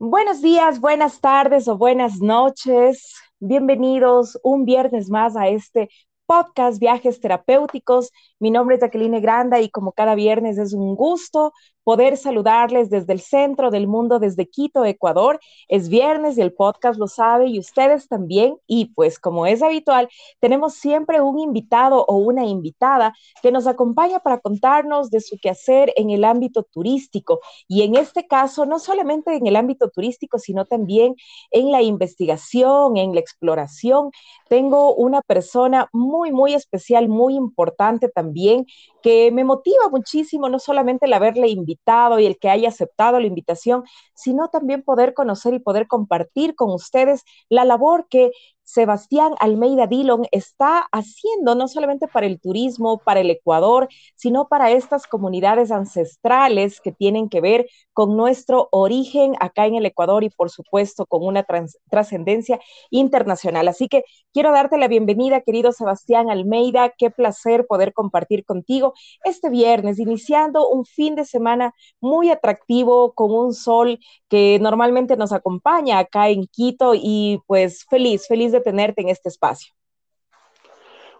[0.00, 3.16] Buenos días, buenas tardes o buenas noches.
[3.40, 5.88] Bienvenidos un viernes más a este
[6.24, 8.12] podcast Viajes Terapéuticos.
[8.38, 11.52] Mi nombre es Jacqueline Granda y como cada viernes es un gusto
[11.88, 15.40] poder saludarles desde el centro del mundo, desde Quito, Ecuador.
[15.68, 18.58] Es viernes y el podcast lo sabe y ustedes también.
[18.66, 20.06] Y pues como es habitual,
[20.38, 25.90] tenemos siempre un invitado o una invitada que nos acompaña para contarnos de su quehacer
[25.96, 27.40] en el ámbito turístico.
[27.68, 31.16] Y en este caso, no solamente en el ámbito turístico, sino también
[31.52, 34.10] en la investigación, en la exploración.
[34.50, 38.66] Tengo una persona muy, muy especial, muy importante también,
[39.02, 41.77] que me motiva muchísimo, no solamente el haberle invitado
[42.20, 46.70] y el que haya aceptado la invitación, sino también poder conocer y poder compartir con
[46.70, 48.30] ustedes la labor que
[48.68, 54.70] Sebastián Almeida Dillon está haciendo no solamente para el turismo, para el Ecuador, sino para
[54.72, 60.28] estas comunidades ancestrales que tienen que ver con nuestro origen acá en el Ecuador y
[60.28, 61.46] por supuesto con una
[61.90, 62.60] trascendencia
[62.90, 63.68] internacional.
[63.68, 66.90] Así que quiero darte la bienvenida, querido Sebastián Almeida.
[66.90, 68.92] Qué placer poder compartir contigo
[69.24, 75.32] este viernes, iniciando un fin de semana muy atractivo con un sol que normalmente nos
[75.32, 79.72] acompaña acá en Quito y pues feliz, feliz de tenerte en este espacio.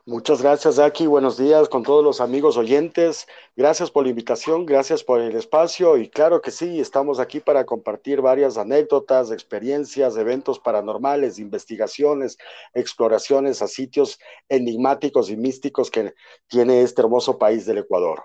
[0.09, 1.07] Muchas gracias, Aki.
[1.07, 3.27] Buenos días con todos los amigos oyentes.
[3.55, 7.67] Gracias por la invitación, gracias por el espacio y claro que sí, estamos aquí para
[7.67, 12.39] compartir varias anécdotas, experiencias, eventos paranormales, investigaciones,
[12.73, 16.15] exploraciones a sitios enigmáticos y místicos que
[16.47, 18.23] tiene este hermoso país del Ecuador.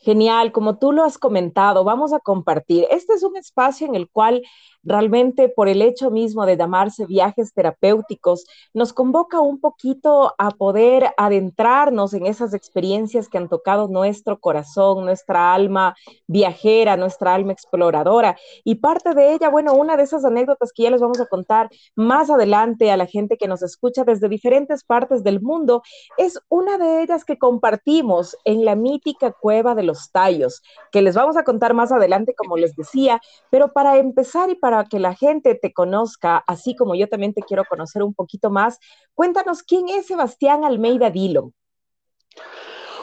[0.00, 2.86] Genial, como tú lo has comentado, vamos a compartir.
[2.90, 4.42] Este es un espacio en el cual
[4.84, 11.10] realmente por el hecho mismo de llamarse viajes terapéuticos, nos convoca un poquito a poder
[11.16, 15.94] adentrarnos en esas experiencias que han tocado nuestro corazón, nuestra alma
[16.26, 18.36] viajera, nuestra alma exploradora.
[18.64, 21.70] Y parte de ella, bueno, una de esas anécdotas que ya les vamos a contar
[21.94, 25.82] más adelante a la gente que nos escucha desde diferentes partes del mundo,
[26.16, 31.14] es una de ellas que compartimos en la mítica cueva de los tallos, que les
[31.14, 33.20] vamos a contar más adelante, como les decía,
[33.50, 37.42] pero para empezar y para que la gente te conozca, así como yo también te
[37.42, 38.78] quiero conocer un poquito más,
[39.14, 41.54] cuéntanos quién es Sebastián Almeida Dillon.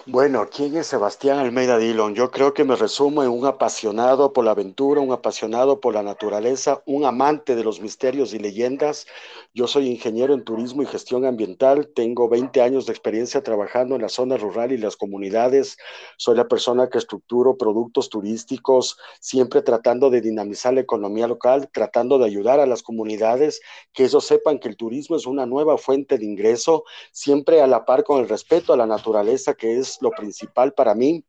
[0.07, 2.15] Bueno, ¿quién es Sebastián Almeida Dillon?
[2.15, 6.01] Yo creo que me resumo en un apasionado por la aventura, un apasionado por la
[6.01, 9.05] naturaleza, un amante de los misterios y leyendas.
[9.53, 14.01] Yo soy ingeniero en turismo y gestión ambiental, tengo 20 años de experiencia trabajando en
[14.01, 15.77] la zona rural y las comunidades.
[16.17, 22.17] Soy la persona que estructuro productos turísticos, siempre tratando de dinamizar la economía local, tratando
[22.17, 23.61] de ayudar a las comunidades,
[23.93, 27.85] que ellos sepan que el turismo es una nueva fuente de ingreso, siempre a la
[27.85, 31.23] par con el respeto a la naturaleza, que es lo principal para mí.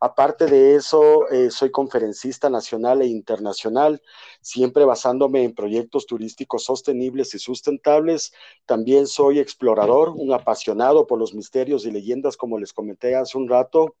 [0.00, 4.02] Aparte de eso, eh, soy conferencista nacional e internacional,
[4.40, 8.32] siempre basándome en proyectos turísticos sostenibles y sustentables.
[8.66, 13.48] También soy explorador, un apasionado por los misterios y leyendas, como les comenté hace un
[13.48, 13.96] rato.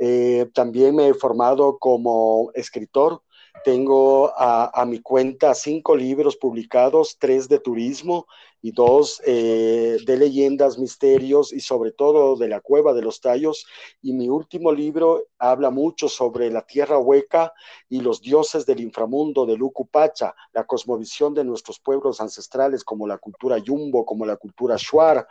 [0.00, 3.22] Eh, también me he formado como escritor
[3.64, 8.26] tengo a, mi cuenta cinco libros publicados, tres de turismo
[8.62, 13.66] y dos eh, de leyendas, misterios y sobre todo de la cueva de los tallos.
[14.02, 17.52] Y mi último libro habla mucho sobre la tierra hueca
[17.88, 23.18] y los dioses del inframundo de Lucupacha, la cosmovisión de nuestros pueblos ancestrales como la
[23.18, 25.26] cultura yumbo, como la cultura shuar.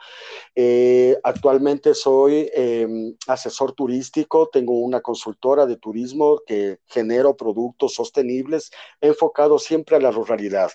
[0.53, 8.71] Eh, actualmente soy em, asesor turístico, tengo una consultora de turismo que genero productos sostenibles
[9.01, 10.71] enfocados siempre a la ruralidad.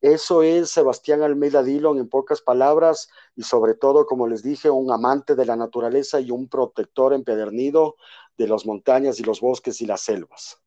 [0.00, 4.92] Eso es Sebastián Almeida Dillon en pocas palabras y sobre todo, como les dije, un
[4.92, 7.96] amante de la naturaleza y un protector empedernido
[8.36, 10.60] de las montañas y los bosques y las selvas.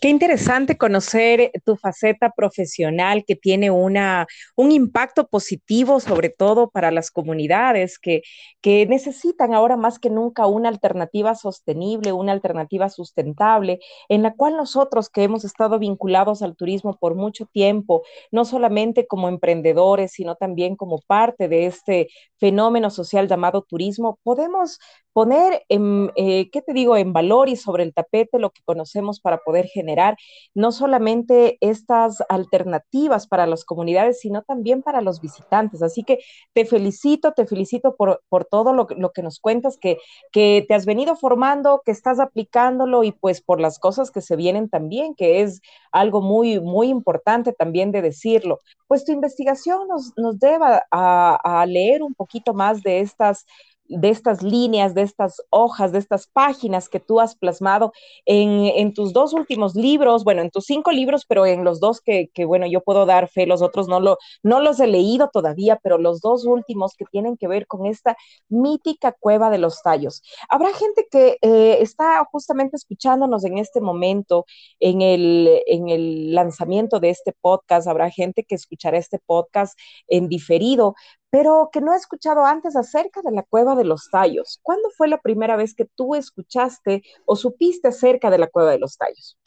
[0.00, 6.90] Qué interesante conocer tu faceta profesional que tiene una, un impacto positivo, sobre todo para
[6.90, 8.22] las comunidades que,
[8.60, 14.56] que necesitan ahora más que nunca una alternativa sostenible, una alternativa sustentable, en la cual
[14.56, 20.36] nosotros que hemos estado vinculados al turismo por mucho tiempo, no solamente como emprendedores, sino
[20.36, 22.08] también como parte de este
[22.38, 24.78] fenómeno social llamado turismo, podemos
[25.12, 29.20] poner en, eh, ¿qué te digo?, en valor y sobre el tapete lo que conocemos
[29.20, 30.16] para poder generar
[30.54, 35.82] no solamente estas alternativas para las comunidades, sino también para los visitantes.
[35.82, 36.18] Así que
[36.52, 39.98] te felicito, te felicito por, por todo lo, lo, que nos cuentas, que,
[40.32, 44.36] que te has venido formando, que estás aplicándolo y pues por las cosas que se
[44.36, 45.60] vienen también, que es
[45.92, 48.58] algo muy, muy importante también de decirlo.
[48.86, 53.46] Pues tu investigación nos, nos lleva a, a leer un poquito más de estas
[53.90, 57.92] de estas líneas, de estas hojas, de estas páginas que tú has plasmado
[58.24, 62.30] en, tus dos últimos libros, bueno, en tus cinco libros, pero en los dos que,
[62.46, 65.98] bueno, yo puedo dar fe, los otros no, lo, no los he leído todavía, pero
[65.98, 68.16] los dos últimos que tienen que ver con esta
[68.48, 70.22] mítica cueva de los tallos.
[70.48, 74.46] Habrá gente que eh, está justamente escuchándonos en este momento,
[74.78, 79.76] en el, en el lanzamiento de este podcast, habrá gente que escuchará este podcast
[80.06, 80.94] en diferido,
[81.30, 84.60] pero que no he escuchado antes acerca de la cueva de los tallos.
[84.62, 88.78] ¿Cuándo fue la primera vez que tú escuchaste o supiste acerca de la cueva de
[88.80, 89.39] los tallos?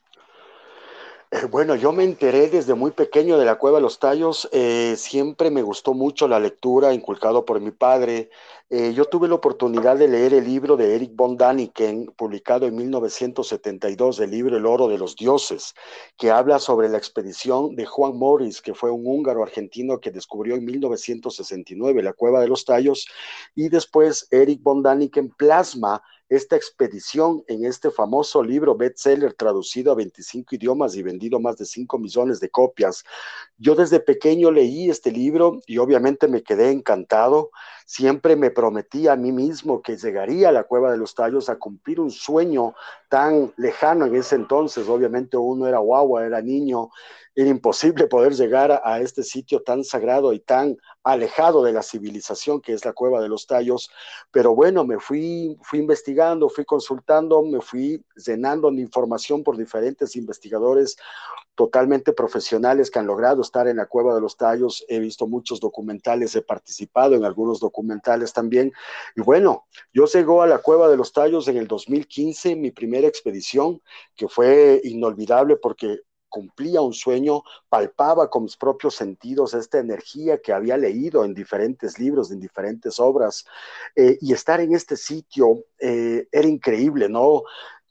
[1.34, 4.48] Eh, bueno, yo me enteré desde muy pequeño de la Cueva de los Tallos.
[4.52, 8.30] Eh, siempre me gustó mucho la lectura, inculcado por mi padre.
[8.70, 12.76] Eh, yo tuve la oportunidad de leer el libro de Eric von Daniken, publicado en
[12.76, 15.74] 1972, el libro El oro de los dioses,
[16.18, 20.54] que habla sobre la expedición de Juan Morris, que fue un húngaro argentino que descubrió
[20.54, 23.08] en 1969 la Cueva de los Tallos.
[23.56, 29.96] Y después Eric von Daniken plasma esta expedición en este famoso libro bestseller traducido a
[29.96, 33.04] 25 idiomas y vendido más de 5 millones de copias.
[33.58, 37.52] Yo desde pequeño leí este libro y obviamente me quedé encantado.
[37.86, 41.58] Siempre me prometí a mí mismo que llegaría a la Cueva de los Tallos a
[41.58, 42.74] cumplir un sueño
[43.14, 44.90] tan lejano en ese entonces.
[44.90, 46.90] Obviamente uno era guagua, era niño,
[47.36, 52.60] era imposible poder llegar a, este sitio tan sagrado y tan alejado de la civilización
[52.60, 53.92] que es la Cueva de los Tallos.
[54.32, 60.16] Pero bueno, me fui, fui investigando, fui consultando, me fui llenando de información por diferentes
[60.16, 60.98] investigadores
[61.56, 64.84] totalmente profesionales que han logrado estar en la Cueva de los Tallos.
[64.88, 68.74] He visto muchos documentales, he participado en algunos documentales también.
[69.16, 72.72] Y bueno, yo llegó a la Cueva de los Tallos en el 2015, mi
[73.08, 73.82] expedición,
[74.16, 76.00] que fue inolvidable porque
[76.34, 82.00] cumplía un sueño, palpaba con mis propios sentidos esta energía que había leído en diferentes
[82.00, 83.46] libros, en diferentes obras,
[83.96, 87.44] eh, y estar en este sitio eh, era increíble, ¿no?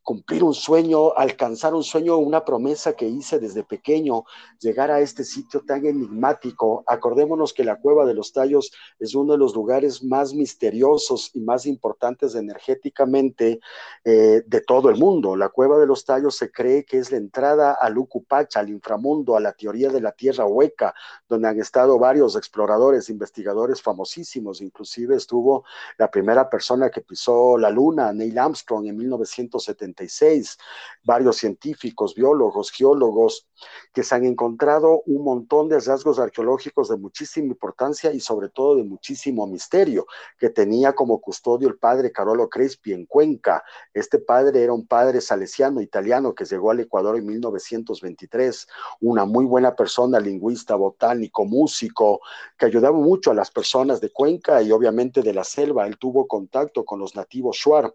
[0.02, 4.25] Cumplir un sueño, alcanzar un sueño, una promesa que hice desde pequeño,
[4.58, 6.82] llegar a este sitio tan enigmático.
[6.87, 11.40] Acordémonos que la Cueva de los Tallos es uno de los lugares más misteriosos y
[11.40, 13.60] más importantes energéticamente
[14.04, 15.37] eh, de todo el mundo.
[15.37, 19.37] La Cueva de los Tallos se cree que es la entrada al Ucupacha, al inframundo,
[19.37, 20.94] a la teoría de la Tierra hueca,
[21.28, 24.60] donde han estado varios exploradores, investigadores famosísimos.
[24.60, 25.64] Inclusive estuvo
[25.96, 29.91] la primera persona que pisó la Luna, Neil Armstrong, en 1970
[31.04, 33.48] varios científicos, biólogos, geólogos,
[33.92, 38.76] que se han encontrado un montón de hallazgos arqueológicos de muchísima importancia y sobre todo
[38.76, 40.06] de muchísimo misterio,
[40.38, 43.62] que tenía como custodio el padre Carolo Crespi en Cuenca.
[43.92, 48.66] Este padre era un padre salesiano italiano que llegó al Ecuador en 1923,
[49.00, 52.20] una muy buena persona, lingüista, botánico, músico,
[52.56, 55.86] que ayudaba mucho a las personas de Cuenca y obviamente de la selva.
[55.86, 57.94] Él tuvo contacto con los nativos Shuar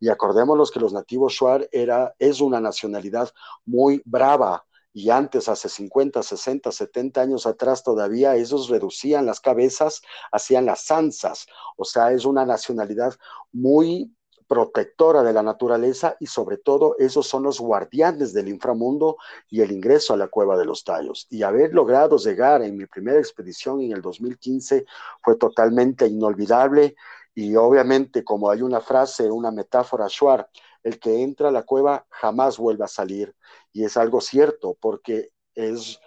[0.00, 1.38] y acordémonos que los nativos
[1.72, 3.30] era, es una nacionalidad
[3.64, 10.02] muy brava, y antes, hace 50, 60, 70 años atrás todavía, ellos reducían las cabezas,
[10.32, 11.46] hacían las zanzas,
[11.76, 13.14] o sea, es una nacionalidad
[13.52, 14.12] muy
[14.48, 19.18] protectora de la naturaleza y sobre todo esos son los guardianes del inframundo
[19.50, 21.26] y el ingreso a la cueva de los tallos.
[21.30, 24.86] Y haber logrado llegar en mi primera expedición en el 2015
[25.22, 26.96] fue totalmente inolvidable
[27.34, 30.48] y obviamente como hay una frase, una metáfora Shuar,
[30.88, 33.34] el que entra a la cueva jamás vuelve a salir.
[33.72, 36.00] Y es algo cierto, porque es,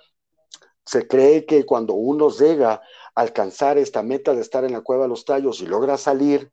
[0.85, 2.81] se cree que cuando uno llega a
[3.15, 6.51] alcanzar esta meta de estar en la cueva de los tallos y logra salir,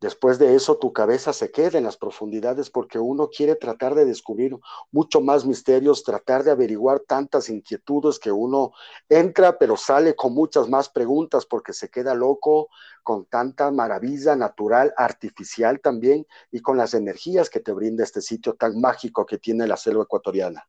[0.00, 4.04] Después de eso, tu cabeza se queda en las profundidades porque uno quiere tratar de
[4.04, 4.56] descubrir
[4.92, 8.70] mucho más misterios, tratar de averiguar tantas inquietudes que uno
[9.08, 12.68] entra, pero sale con muchas más preguntas porque se queda loco
[13.02, 18.54] con tanta maravilla natural, artificial también, y con las energías que te brinda este sitio
[18.54, 20.68] tan mágico que tiene la selva ecuatoriana.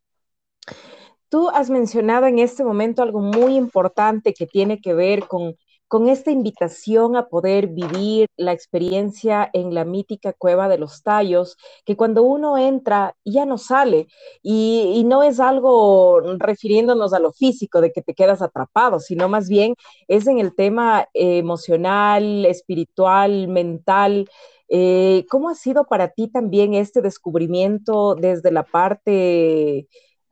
[1.29, 5.55] Tú has mencionado en este momento algo muy importante que tiene que ver con
[5.89, 11.57] con esta invitación a poder vivir la experiencia en la mítica cueva de los tallos,
[11.83, 14.07] que cuando uno entra ya no sale
[14.43, 19.49] y, no es algo refiriéndonos a lo físico de que te quedas atrapado, sino más
[19.49, 19.73] bien
[20.07, 24.29] es en el tema emocional, espiritual, mental.
[24.67, 29.87] Eh, ¿Cómo ha sido para ti también este descubrimiento desde la parte,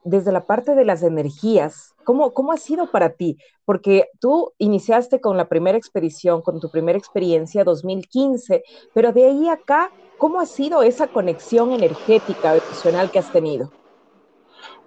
[0.07, 1.93] desde la parte de las energías?
[2.03, 3.37] ¿Cómo, ¿Cómo ha sido para ti?
[3.65, 9.49] Porque tú iniciaste con la primera expedición, con tu primera experiencia 2015, pero de ahí
[9.49, 13.71] acá, ¿cómo ha sido esa conexión energética emocional que has tenido?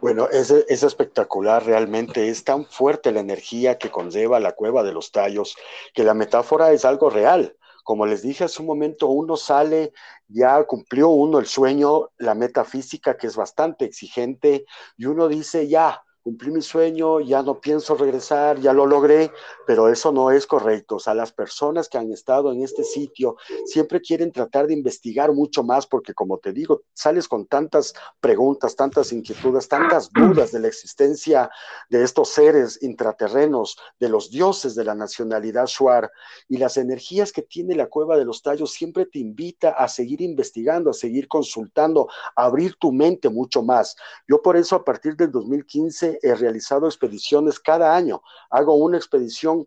[0.01, 4.93] Bueno, es, es, espectacular, realmente es tan fuerte la energía que conlleva la cueva de
[4.93, 5.57] los tallos,
[5.93, 7.55] que la metáfora es algo real.
[7.85, 9.93] Como les dije hace un momento, uno sale,
[10.29, 14.65] ya cumplió uno el sueño, la metafísica que es bastante exigente,
[14.97, 19.33] y uno dice, ya, cumplí mi sueño, ya no pienso regresar, ya lo logré,
[19.67, 20.97] pero eso no es correcto.
[20.97, 25.33] O sea, las personas que han estado en este sitio siempre quieren tratar de investigar
[25.33, 30.61] mucho más porque, como te digo, sales con tantas preguntas, tantas inquietudes, tantas dudas de
[30.61, 31.51] la existencia
[31.89, 36.13] de estos seres intraterrenos, de los dioses de la nacionalidad Shuar
[36.49, 40.21] y las energías que tiene la cueva de los tallos siempre te invita a seguir
[40.21, 43.97] investigando, a seguir consultando, a abrir tu mente mucho más.
[44.29, 48.23] Yo por eso a partir del 2015 he realizado expediciones cada año.
[48.51, 49.67] Hago una expedición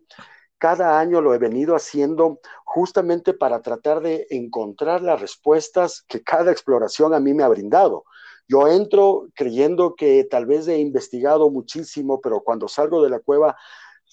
[0.58, 6.52] cada año, lo he venido haciendo justamente para tratar de encontrar las respuestas que cada
[6.52, 8.04] exploración a mí me ha brindado.
[8.48, 13.56] Yo entro creyendo que tal vez he investigado muchísimo, pero cuando salgo de la cueva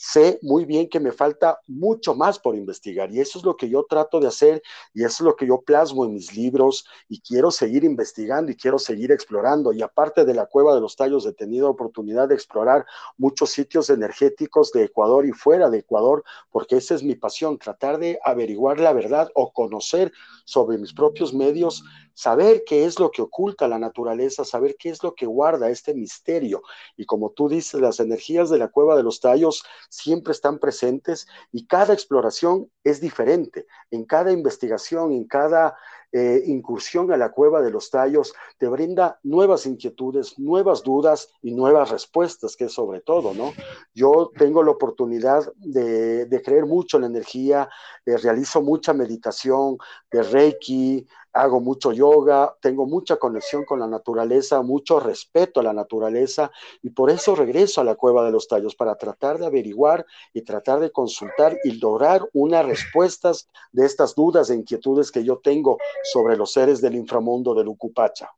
[0.03, 3.69] sé muy bien que me falta mucho más por investigar y eso es lo que
[3.69, 4.63] yo trato de hacer
[4.95, 8.55] y eso es lo que yo plasmo en mis libros y quiero seguir investigando y
[8.55, 9.71] quiero seguir explorando.
[9.71, 12.83] Y aparte de la cueva de los tallos, he tenido oportunidad de explorar
[13.15, 17.99] muchos sitios energéticos de Ecuador y fuera de Ecuador, porque esa es mi pasión, tratar
[17.99, 20.11] de averiguar la verdad o conocer
[20.45, 25.01] sobre mis propios medios saber qué es lo que oculta la naturaleza, saber qué es
[25.01, 26.61] lo que guarda este misterio.
[26.95, 31.27] Y como tú dices, las energías de la cueva de los tallos siempre están presentes
[31.51, 33.67] y cada exploración es diferente.
[33.91, 35.75] En cada investigación, en cada
[36.13, 41.53] eh, incursión a la cueva de los tallos te brinda nuevas inquietudes, nuevas dudas y
[41.53, 43.53] nuevas respuestas, que sobre todo, ¿no?
[43.93, 47.69] Yo tengo la oportunidad de, creer mucho en la energía,
[48.05, 49.77] eh, realizo mucha meditación
[50.11, 55.73] de Reiki, hago mucho yoga, tengo mucha conexión con la naturaleza, mucho respeto a la
[55.73, 60.05] naturaleza y por eso regreso a la cueva de los tallos para tratar de averiguar
[60.33, 65.37] y tratar de consultar y lograr unas respuestas de estas dudas e inquietudes que yo
[65.37, 65.77] tengo
[66.11, 68.29] sobre los seres del inframundo del Ucupacha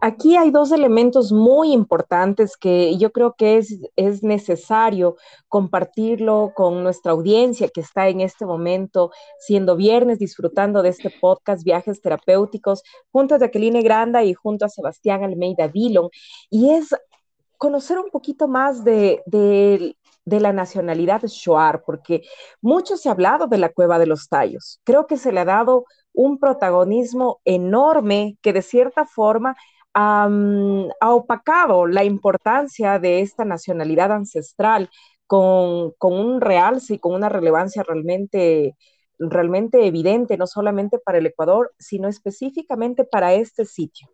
[0.00, 5.16] aquí hay dos elementos muy importantes que yo creo que es, es necesario
[5.48, 11.64] compartirlo con nuestra audiencia que está en este momento, siendo viernes, disfrutando de este podcast
[11.64, 16.08] Viajes Terapéuticos, junto a Jacqueline Granda y junto a Sebastián Almeida Dillon.
[16.50, 16.94] Y es
[17.58, 22.22] conocer un poquito más de, de, de la nacionalidad Shuar, porque
[22.60, 24.80] mucho se ha hablado de la cueva de los tallos.
[24.84, 29.56] Creo que se le ha dado un protagonismo enorme que de cierta forma
[29.94, 34.90] ha opacado la importancia de esta nacionalidad ancestral
[35.26, 38.76] con, un realce y con una relevancia realmente,
[39.18, 44.11] realmente evidente, no solamente para el Ecuador, sino específicamente para este sitio.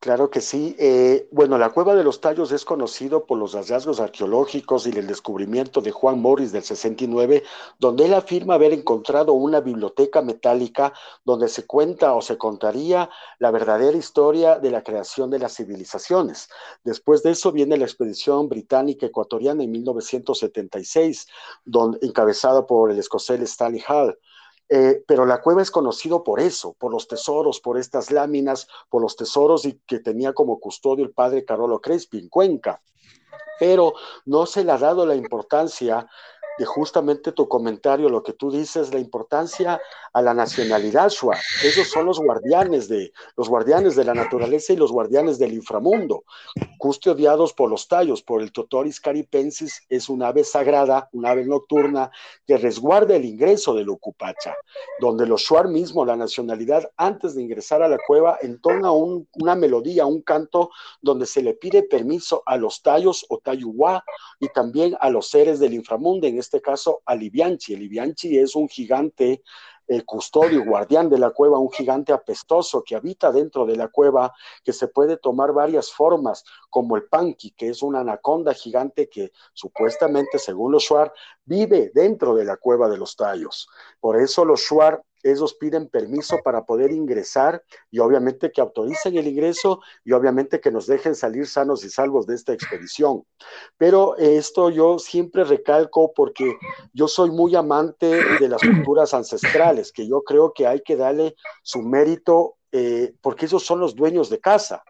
[0.00, 0.74] Claro que sí.
[0.78, 5.06] Eh, bueno, la Cueva de los Tallos es conocido por los hallazgos arqueológicos y el
[5.06, 7.42] descubrimiento de Juan Morris del 69,
[7.78, 13.50] donde él afirma haber encontrado una biblioteca metálica donde se cuenta o se contaría la
[13.50, 16.48] verdadera historia de la creación de las civilizaciones.
[16.82, 21.26] Después de eso viene la expedición británica ecuatoriana en 1976,
[21.64, 24.18] donde, encabezada por el escocés Stanley Hall.
[24.72, 29.02] Eh, pero la cueva es conocido por eso, por los tesoros, por estas láminas, por
[29.02, 32.80] los tesoros y que tenía como custodio el padre Carolo Crespi en Cuenca.
[33.58, 33.94] Pero
[34.26, 36.08] no se le ha dado la importancia
[36.58, 39.80] de justamente tu comentario, lo que tú dices, la importancia
[40.12, 41.36] a la nacionalidad Shua.
[41.64, 46.24] Esos son los guardianes de los guardianes de la naturaleza y los guardianes del inframundo,
[46.78, 52.10] custodiados por los tallos, por el Totoris caripensis, es un ave sagrada, un ave nocturna
[52.46, 54.54] que resguarda el ingreso del Ucupacha,
[55.00, 60.06] donde los Shuar mismo, la nacionalidad, antes de ingresar a la cueva, entona una melodía,
[60.06, 64.04] un canto donde se le pide permiso a los tallos o tayuá
[64.38, 67.76] y también a los seres del inframundo, este caso a Libianchi.
[67.76, 69.42] Libianchi es un gigante
[69.90, 74.32] el custodio, guardián de la cueva, un gigante apestoso que habita dentro de la cueva,
[74.62, 79.32] que se puede tomar varias formas, como el Panqui, que es una anaconda gigante que
[79.52, 81.12] supuestamente, según los Shuar,
[81.44, 83.68] vive dentro de la cueva de los tallos.
[83.98, 89.26] Por eso los Shuar ellos piden permiso para poder ingresar y obviamente que autoricen el
[89.26, 93.24] ingreso y obviamente que nos dejen salir sanos y salvos de esta expedición.
[93.76, 96.56] Pero esto yo siempre recalco porque
[96.92, 101.36] yo soy muy amante de las culturas ancestrales, que yo creo que hay que darle
[101.62, 104.84] su mérito eh, porque ellos son los dueños de casa.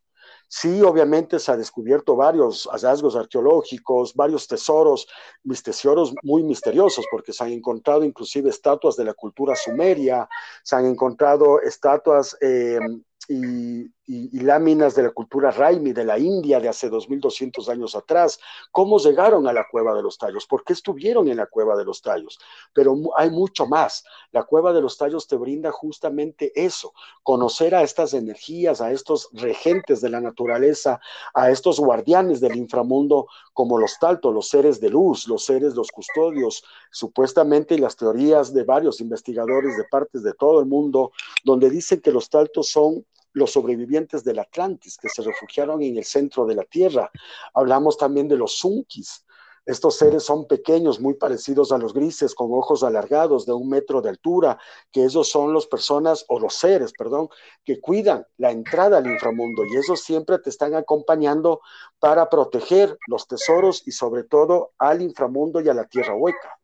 [0.52, 5.06] Sí, obviamente se ha descubierto varios hallazgos arqueológicos, varios tesoros,
[5.44, 10.28] mis tesoros muy misteriosos, porque se han encontrado inclusive estatuas de la cultura sumeria,
[10.64, 16.58] se han encontrado estatuas em, y y, láminas de la cultura Raimi de la India
[16.58, 18.40] de hace 2200 años atrás.
[18.72, 20.46] ¿Cómo llegaron a la cueva de los tallos?
[20.46, 22.38] ¿Por qué estuvieron en la cueva de los tallos?
[22.72, 24.04] Pero hay mucho más.
[24.32, 26.92] La cueva de los tallos te brinda justamente eso,
[27.22, 31.00] conocer a estas energías, a estos regentes de la naturaleza,
[31.34, 35.90] a estos guardianes del inframundo como los taltos, los seres de luz, los seres, los
[35.90, 41.12] custodios, supuestamente las teorías de varios investigadores de partes de todo el mundo,
[41.44, 46.04] donde dicen que los taltos son los sobrevivientes del Atlantis que se refugiaron en el
[46.04, 47.10] centro de la Tierra.
[47.54, 49.24] Hablamos también de los Sunkis.
[49.66, 54.00] Estos seres son pequeños, muy parecidos a los grises, con ojos alargados de un metro
[54.00, 54.58] de altura,
[54.90, 57.28] que esos son las personas, o los seres, perdón,
[57.64, 61.60] que cuidan la entrada al inframundo y esos siempre te están acompañando
[61.98, 66.58] para proteger los tesoros y sobre todo al inframundo y a la tierra hueca.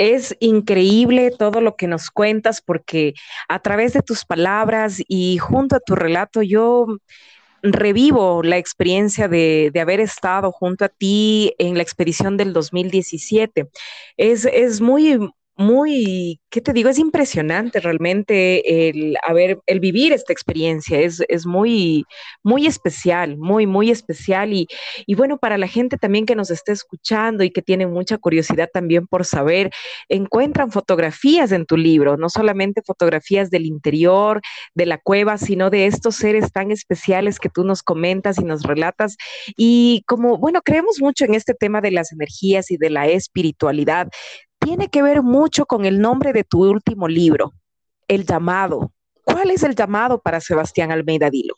[0.00, 3.12] Es increíble todo lo que nos cuentas porque
[3.50, 6.86] a través de tus palabras y junto a tu relato yo
[7.62, 13.68] revivo la experiencia de, haber estado junto a ti en la expedición del 2017.
[14.16, 15.18] Es, es muy,
[15.60, 16.88] muy, ¿qué te digo?
[16.88, 22.06] Es impresionante realmente el, haber, el vivir esta experiencia, es, es muy,
[22.42, 24.54] muy especial, muy, muy especial.
[24.54, 24.66] Y,
[25.06, 28.70] y, bueno, para la gente también que nos esté escuchando y que tiene mucha curiosidad
[28.72, 29.70] también por saber,
[30.08, 34.40] encuentran fotografías en tu libro, no solamente fotografías del interior,
[34.74, 38.62] de la cueva, sino de estos seres tan especiales que tú nos comentas y nos
[38.62, 39.18] relatas.
[39.58, 44.08] Y como, bueno, creemos mucho en este tema de las energías y de la espiritualidad
[44.70, 47.54] tiene que ver mucho con el nombre de tu último libro,
[48.06, 48.92] El llamado.
[49.24, 51.56] ¿Cuál es el llamado para Sebastián Almeida Dilo?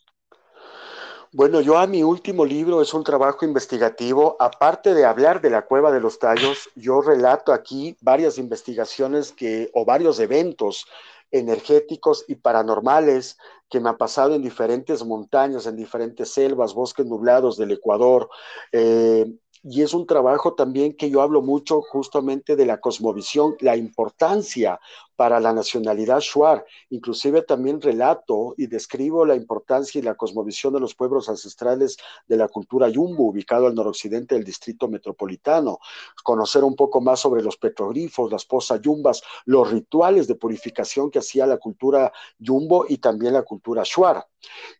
[1.30, 4.34] Bueno, yo a mi último libro es un trabajo investigativo.
[4.40, 9.70] Aparte de hablar de la cueva de los tallos, yo relato aquí varias investigaciones que,
[9.74, 10.86] o varios eventos
[11.30, 13.36] energéticos y paranormales
[13.68, 18.30] que me han pasado en diferentes montañas, en diferentes selvas, bosques nublados del Ecuador,
[18.72, 19.30] eh,
[19.62, 24.80] y es un trabajo también que yo hablo mucho justamente de la cosmovisión, la importancia
[25.16, 26.64] para la nacionalidad shuar.
[26.90, 32.36] Inclusive también relato y describo la importancia y la cosmovisión de los pueblos ancestrales de
[32.36, 35.78] la cultura yumbo, ubicado al noroccidente del distrito metropolitano.
[36.22, 41.18] Conocer un poco más sobre los petroglifos, las posas yumbas, los rituales de purificación que
[41.18, 44.26] hacía la cultura yumbo y también la cultura shuar.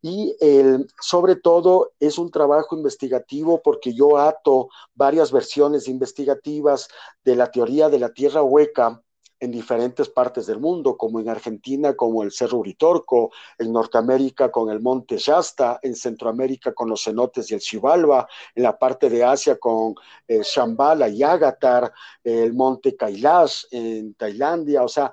[0.01, 0.35] Y
[1.01, 6.88] sobre todo es un trabajo investigativo porque yo ato varias versiones investigativas
[7.25, 9.03] de la teoría de la tierra hueca
[9.42, 14.70] en diferentes partes del mundo, como en Argentina, como el Cerro Uritorco, en Norteamérica con
[14.70, 19.24] el Monte Shasta, en Centroamérica con los cenotes y el Xibalba, en la parte de
[19.24, 19.96] Asia con
[20.28, 25.12] eh, Shambhala y Agatar, el Monte Kailash en Tailandia, o sea,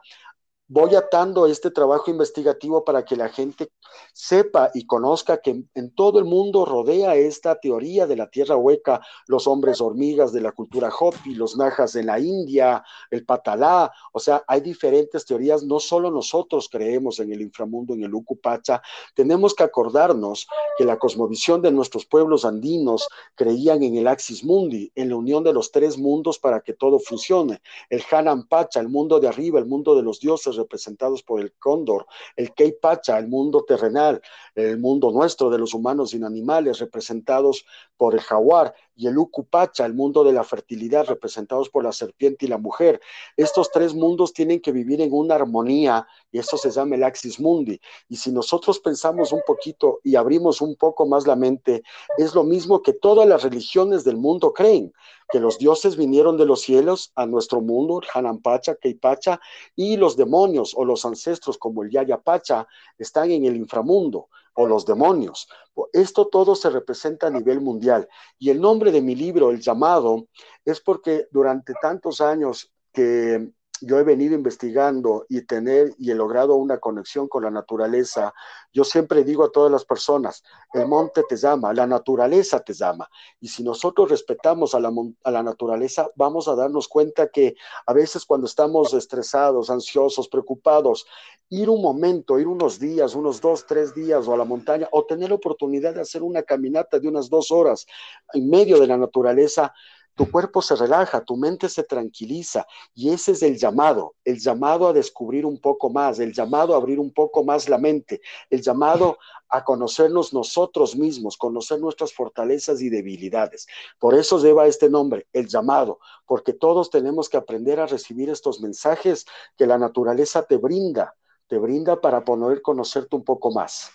[0.69, 3.71] voy atando este trabajo investigativo para que la gente
[4.13, 9.01] sepa y conozca que en todo el mundo rodea esta teoría de la tierra hueca,
[9.25, 14.19] los hombres hormigas de la cultura Hopi, los najas de la India, el patalá, o
[14.19, 18.79] sea, hay diferentes teorías, no solo nosotros creemos en el inframundo, en el Ucupacha,
[19.15, 24.91] tenemos que acordarnos que la cosmovisión de nuestros pueblos andinos creían en el Axis Mundi,
[24.93, 28.89] en la unión de los tres mundos para que todo funcione, el Hanan Pacha, el
[28.89, 33.28] mundo de arriba, el mundo de los dioses, representados por el cóndor, el Keipacha, el
[33.28, 34.22] mundo terrenal,
[34.56, 37.65] el mundo nuestro de los humanos y animales, representados
[37.98, 42.45] por el jaguar, y el Ucupacha, el mundo de la fertilidad, representados por la serpiente
[42.45, 42.99] y la mujer.
[43.38, 47.39] Estos tres mundos tienen que vivir en una armonía y eso se llama el Axis
[47.39, 47.79] Mundi.
[48.09, 51.81] Y si nosotros pensamos un poquito y abrimos un poco más la mente,
[52.17, 54.91] es lo mismo que todas las religiones del mundo creen,
[55.31, 59.39] que los dioses vinieron de los cielos a nuestro mundo, Hanampacha, Keipacha,
[59.77, 64.27] y los demonios o los ancestros como el Yayapacha están en el inframundo
[64.60, 65.48] o los demonios.
[65.93, 68.10] Esto todo se representa a nivel mundial.
[68.38, 70.28] Y el nombre de mi libro, El llamado,
[70.65, 76.55] es porque durante tantos años que yo he venido investigando y tener y he logrado
[76.55, 78.33] una conexión con la naturaleza,
[78.73, 83.09] yo siempre digo a todas las personas, el monte te llama, la naturaleza te llama.
[83.39, 84.91] Y si nosotros respetamos a la,
[85.23, 91.05] a la naturaleza, vamos a darnos cuenta que a veces cuando estamos estresados, ansiosos, preocupados,
[91.49, 95.05] ir un momento, ir unos días, unos dos, tres días o a la montaña o
[95.05, 97.87] tener la oportunidad de hacer una caminata de unas dos horas
[98.33, 99.73] en medio de la naturaleza,
[100.19, 104.89] tu cuerpo se relaja, tu mente se tranquiliza y ese es el llamado, el llamado
[104.89, 108.62] a descubrir un poco más, el llamado a abrir un poco más la mente, el
[108.62, 113.65] llamado a conocernos nosotros mismos, conocer nuestras fortalezas y debilidades.
[113.97, 118.60] Por eso lleva este nombre, el llamado, porque todos tenemos que aprender a recibir estos
[118.60, 121.15] mensajes que la naturaleza te brinda
[121.47, 123.89] te brinda para poder conocerte un poco más.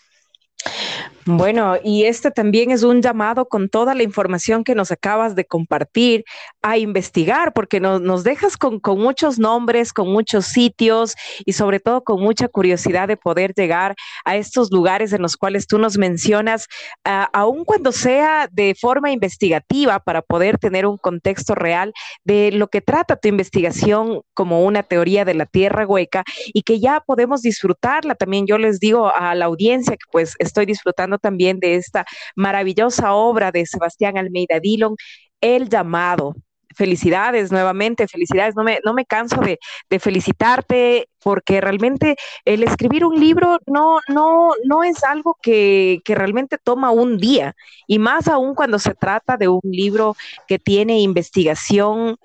[1.27, 5.47] Bueno, y este también es un llamado con toda la información que nos acabas de
[5.47, 6.25] compartir
[6.61, 11.15] a investigar, porque nos dejas con, muchos nombres, con muchos sitios
[11.47, 13.95] y sobre todo con mucha curiosidad de poder llegar
[14.27, 16.67] a estos lugares en los cuales tú nos mencionas,
[17.07, 22.69] uh, aun cuando sea de forma investigativa, para poder tener un contexto real de lo
[22.69, 27.41] que trata tu investigación como una teoría de la tierra hueca y que ya podemos
[27.41, 28.15] disfrutarla.
[28.15, 32.05] También yo les digo a la audiencia que pues estoy disfrutando también de esta
[32.37, 34.97] maravillosa obra de Sebastián Almeida Dillon,
[35.41, 36.35] El llamado.
[36.77, 38.57] Felicidades nuevamente, felicidades.
[38.57, 43.99] No me, no me canso de, de felicitarte porque realmente el escribir un libro no,
[44.09, 47.55] no, no es algo que, que, realmente toma un día,
[47.87, 50.17] y más aún cuando se trata de un libro
[50.49, 52.17] que tiene investigación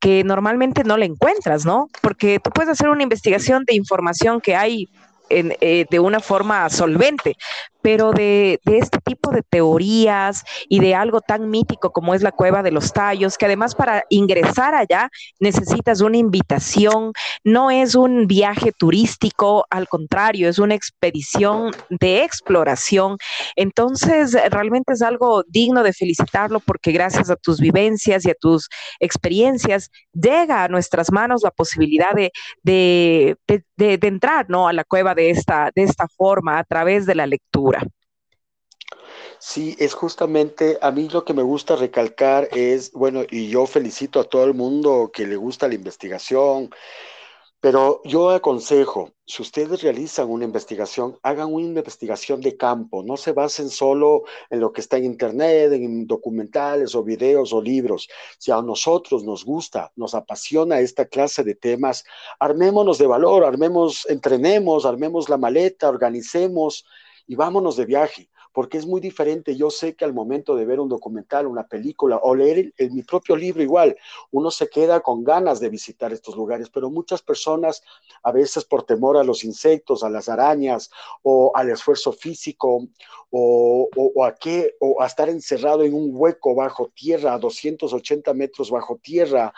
[0.00, 1.88] que normalmente no la encuentras, ¿no?
[2.02, 4.88] Porque tú puedes hacer una investigación de información que hay
[5.30, 7.36] eh, de una forma solvente,
[7.82, 12.62] pero de, este tipo de teorías y de algo tan mítico como es la cueva
[12.62, 17.12] de los tallos, que además para ingresar allá necesitas una invitación,
[17.44, 23.16] no es un viaje turístico, al contrario, es una expedición de exploración.
[23.56, 28.68] Entonces, realmente es algo digno de felicitarlo porque gracias a tus vivencias y a tus
[29.00, 33.36] experiencias llega a nuestras manos la posibilidad de, de,
[33.76, 34.68] de entrar ¿no?
[34.68, 37.82] a la cueva de esta, de esta forma a través de la lectura.
[39.40, 44.20] Sí, es justamente, a mí lo que me gusta recalcar es, bueno, y yo felicito
[44.20, 46.70] a todo el mundo que le gusta la investigación,
[47.60, 53.32] pero yo aconsejo, si ustedes realizan una investigación, hagan una investigación de campo, no se
[53.32, 58.08] basen solo en lo que está en Internet, en documentales o videos o libros.
[58.38, 62.04] Si a nosotros nos gusta, nos apasiona esta clase de temas,
[62.38, 66.84] armémonos de valor, armemos, entrenemos, armemos la maleta, organicemos
[67.26, 69.54] y vámonos de viaje porque es muy diferente.
[69.54, 73.04] Yo sé que al momento de ver un documental, una película o leer en mi
[73.04, 73.96] propio libro igual,
[74.32, 77.84] uno se queda con ganas de visitar estos lugares, pero muchas personas,
[78.24, 80.90] a veces por temor a los insectos, a las arañas
[81.22, 82.84] o al esfuerzo físico
[83.30, 88.34] o, o, a qué, o a estar encerrado en un hueco bajo tierra, a 280
[88.34, 89.54] metros bajo tierra,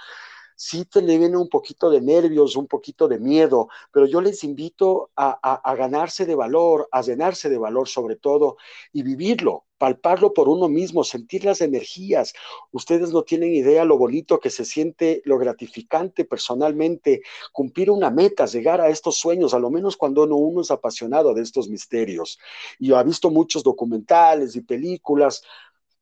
[0.60, 4.44] sí te le viene un poquito de nervios, un poquito de miedo, pero yo les
[4.44, 8.58] invito a, ganarse de valor, a llenarse de valor sobre todo
[8.92, 12.34] y vivirlo, palparlo por uno mismo, sentir las energías.
[12.72, 18.44] Ustedes no tienen idea lo bonito que se siente, lo gratificante personalmente, cumplir una meta,
[18.44, 22.38] llegar a estos sueños, a lo menos cuando uno, uno es apasionado de estos misterios.
[22.78, 25.42] Y yo he visto muchos documentales y películas,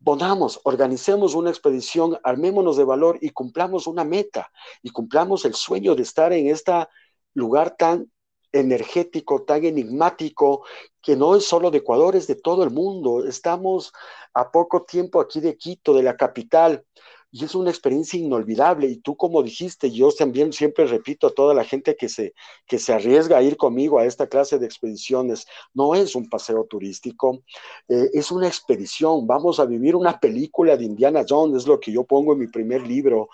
[0.04, 4.50] Ponamos, organicemos una expedición, armémonos de valor y cumplamos una meta
[4.82, 6.72] y cumplamos el sueño de estar en este
[7.34, 8.10] lugar tan
[8.52, 10.64] energético, tan enigmático,
[11.02, 13.26] que no es solo de Ecuador, es de todo el mundo.
[13.26, 13.92] Estamos
[14.34, 16.84] a poco tiempo aquí de Quito, de la capital,
[17.30, 18.86] y es una experiencia inolvidable.
[18.88, 22.34] Y tú, como dijiste, yo también siempre repito a toda la gente que se,
[22.66, 26.64] que se arriesga a ir conmigo a esta clase de expediciones, no es un paseo
[26.64, 27.42] turístico,
[27.88, 29.26] eh, es una expedición.
[29.26, 32.46] Vamos a vivir una película de Indiana Jones, es lo que yo pongo en mi
[32.46, 33.28] primer libro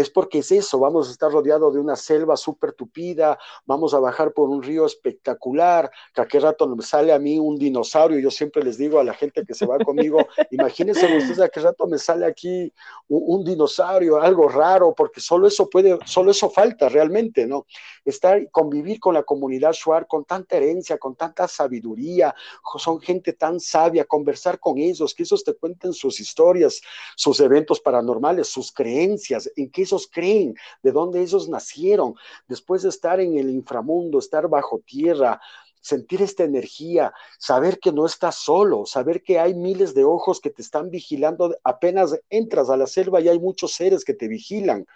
[0.00, 3.98] es porque es eso, vamos a estar rodeados de una selva súper tupida, vamos a
[3.98, 8.20] bajar por un río espectacular, que a qué rato me sale a mí un dinosaurio,
[8.20, 10.18] yo siempre les digo a la gente que se va conmigo,
[10.52, 12.72] imagínense ustedes a qué rato me sale aquí
[13.08, 17.66] un, dinosaurio, algo raro, porque solo eso puede, solo eso falta realmente, ¿no?
[18.04, 22.32] Estar, convivir con la comunidad Shuar con tanta herencia, con tanta sabiduría,
[22.78, 26.80] son gente tan sabia, conversar con ellos, que ellos te cuenten sus historias,
[27.16, 32.14] sus eventos paranormales, sus creencias, en qué esos creen, de dónde ellos nacieron,
[32.46, 35.40] después de estar en el inframundo, estar bajo tierra,
[35.80, 40.50] sentir esta energía, saber que no estás solo, saber que hay miles de ojos que
[40.50, 44.86] te están vigilando, apenas entras a la selva y hay muchos seres que te vigilan.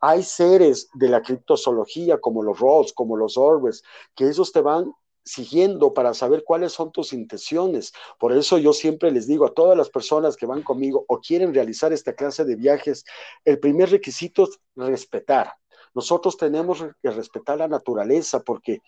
[0.00, 3.84] Hay seres de la criptozoología como los Rolls, como los Orbes,
[4.16, 4.92] que ellos te van
[5.24, 7.92] siguiendo para saber cuáles son tus intenciones.
[8.18, 11.54] Por eso yo siempre les digo a todas las personas que van conmigo o quieren
[11.54, 13.04] realizar esta clase de viajes,
[13.44, 15.54] el primer requisito es respetar.
[15.94, 18.80] Nosotros tenemos que respetar la naturaleza porque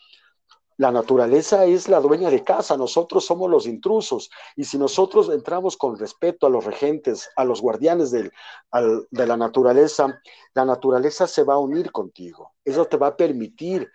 [0.77, 4.29] la naturaleza es la dueña de casa, nosotros somos los intrusos.
[4.57, 8.33] Y si nosotros entramos con respeto a los regentes, a los guardianes de
[8.73, 10.20] la naturaleza,
[10.53, 12.55] la naturaleza se va a unir contigo.
[12.64, 13.88] Eso te va a permitir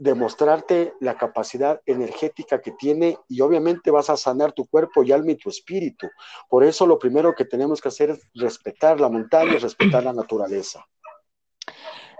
[0.00, 5.32] demostrarte la capacidad energética que tiene y obviamente vas a sanar tu cuerpo y alma
[5.32, 6.08] y tu espíritu.
[6.48, 10.14] Por eso lo primero que tenemos que hacer es respetar la montaña y respetar la
[10.14, 10.86] naturaleza.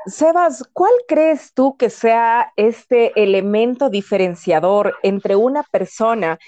[0.04, 6.38] Sebas, ¿cuál crees tú que sea este elemento diferenciador entre una persona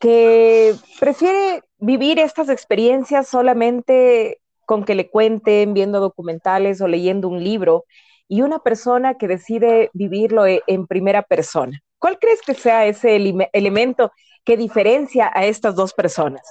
[0.00, 7.44] que prefiere vivir estas experiencias solamente con que le cuenten, viendo documentales o leyendo un
[7.44, 7.84] libro,
[8.30, 11.82] y una persona que decide vivirlo e, en primera persona?
[11.98, 13.16] ¿Cuál crees que sea ese
[13.52, 14.12] elemento
[14.44, 16.42] que diferencia a estas dos personas?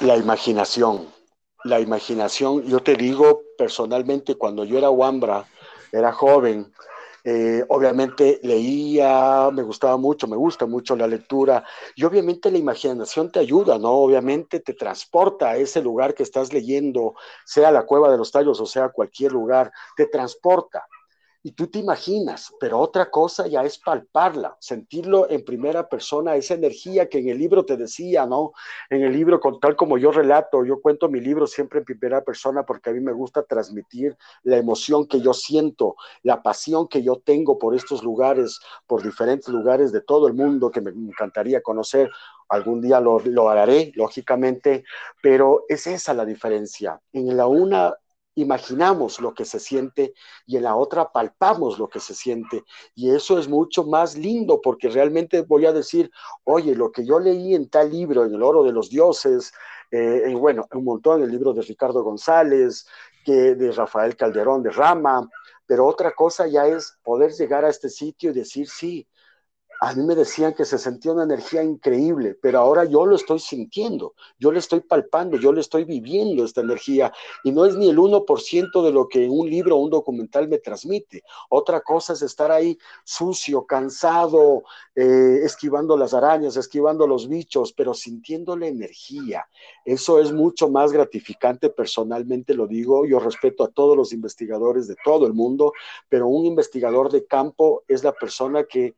[0.00, 1.08] La imaginación.
[1.64, 5.46] La imaginación, yo te digo personalmente, cuando yo era Wambra,
[5.90, 6.70] era joven,
[7.24, 11.64] eh, obviamente leía, me gustaba mucho, me gusta mucho la lectura
[11.96, 13.92] y obviamente la imaginación te ayuda, ¿no?
[13.92, 18.60] Obviamente te transporta a ese lugar que estás leyendo, sea la cueva de los tallos
[18.60, 20.84] o sea cualquier lugar, te transporta
[21.46, 26.54] y tú te imaginas, pero otra cosa ya es palparla, sentirlo en primera persona, esa
[26.54, 28.52] energía que en el libro te decía, ¿no?
[28.88, 32.24] En el libro, con tal como yo relato, yo cuento mi libro siempre en primera
[32.24, 37.02] persona porque a mí me gusta transmitir la emoción que yo siento, la pasión que
[37.02, 41.60] yo tengo por estos lugares, por diferentes lugares de todo el mundo que me encantaría
[41.60, 42.10] conocer.
[42.48, 44.84] Algún día lo, lo haré, lógicamente,
[45.22, 47.02] pero es esa la diferencia.
[47.12, 47.94] En la una
[48.34, 50.14] imaginamos lo que se siente
[50.46, 52.64] y en la otra palpamos lo que se siente.
[52.94, 56.10] Y eso es mucho más lindo porque realmente voy a decir,
[56.44, 59.52] oye, lo que yo leí en tal libro, en El Oro de los Dioses,
[59.90, 62.86] eh, en, bueno, un montón, el libro de Ricardo González,
[63.24, 65.28] que de Rafael Calderón de Rama,
[65.66, 69.06] pero otra cosa ya es poder llegar a este sitio y decir, sí,
[69.80, 73.38] a mí me decían que se sentía una energía increíble, pero ahora yo lo estoy
[73.38, 77.90] sintiendo, yo le estoy palpando, yo le estoy viviendo esta energía y no es ni
[77.90, 81.22] el 1% de lo que un libro o un documental me transmite.
[81.50, 84.62] Otra cosa es estar ahí sucio, cansado,
[84.94, 89.46] eh, esquivando las arañas, esquivando los bichos, pero sintiendo la energía.
[89.84, 94.96] Eso es mucho más gratificante, personalmente lo digo, yo respeto a todos los investigadores de
[95.04, 95.72] todo el mundo,
[96.08, 98.94] pero un investigador de campo es la persona que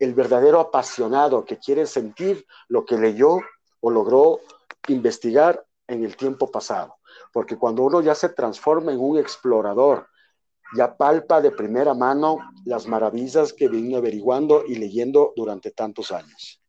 [0.00, 3.38] el verdadero apasionado que quiere sentir lo que leyó
[3.80, 4.40] o logró
[4.88, 6.96] investigar en el tiempo pasado.
[7.32, 10.08] Porque cuando uno ya se transforma en un explorador,
[10.76, 16.59] ya palpa de primera mano las maravillas que vino averiguando y leyendo durante tantos años.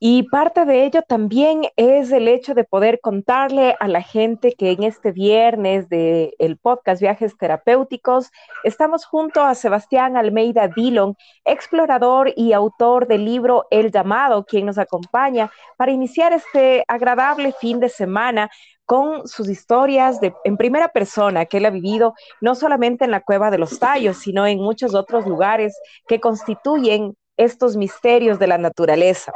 [0.00, 4.70] Y parte de ello también es el hecho de poder contarle a la gente que
[4.70, 8.30] en este viernes del el podcast Viajes Terapéuticos
[8.62, 14.78] estamos junto a Sebastián Almeida Dillon, explorador y autor del libro El llamado, quien nos
[14.78, 18.50] acompaña para iniciar este agradable fin de semana
[18.88, 23.20] con sus historias de, en primera persona que él ha vivido, no solamente en la
[23.20, 28.58] cueva de los tallos, sino en muchos otros lugares que constituyen estos misterios de la
[28.58, 29.32] naturaleza.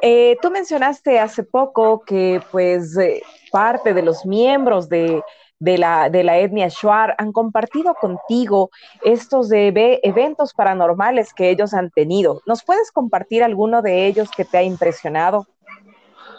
[0.00, 5.22] Eh, tú mencionaste hace poco que pues eh, parte de los miembros de,
[5.58, 8.70] la, de la etnia Shuar han compartido contigo
[9.02, 12.42] estos de eventos paranormales que ellos han tenido.
[12.46, 15.46] ¿Nos puedes compartir alguno de ellos que te ha impresionado?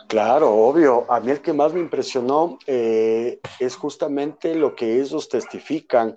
[0.10, 1.06] Claro, obvio.
[1.08, 6.16] A mí el que más me impresionó eh, es justamente lo que ellos testifican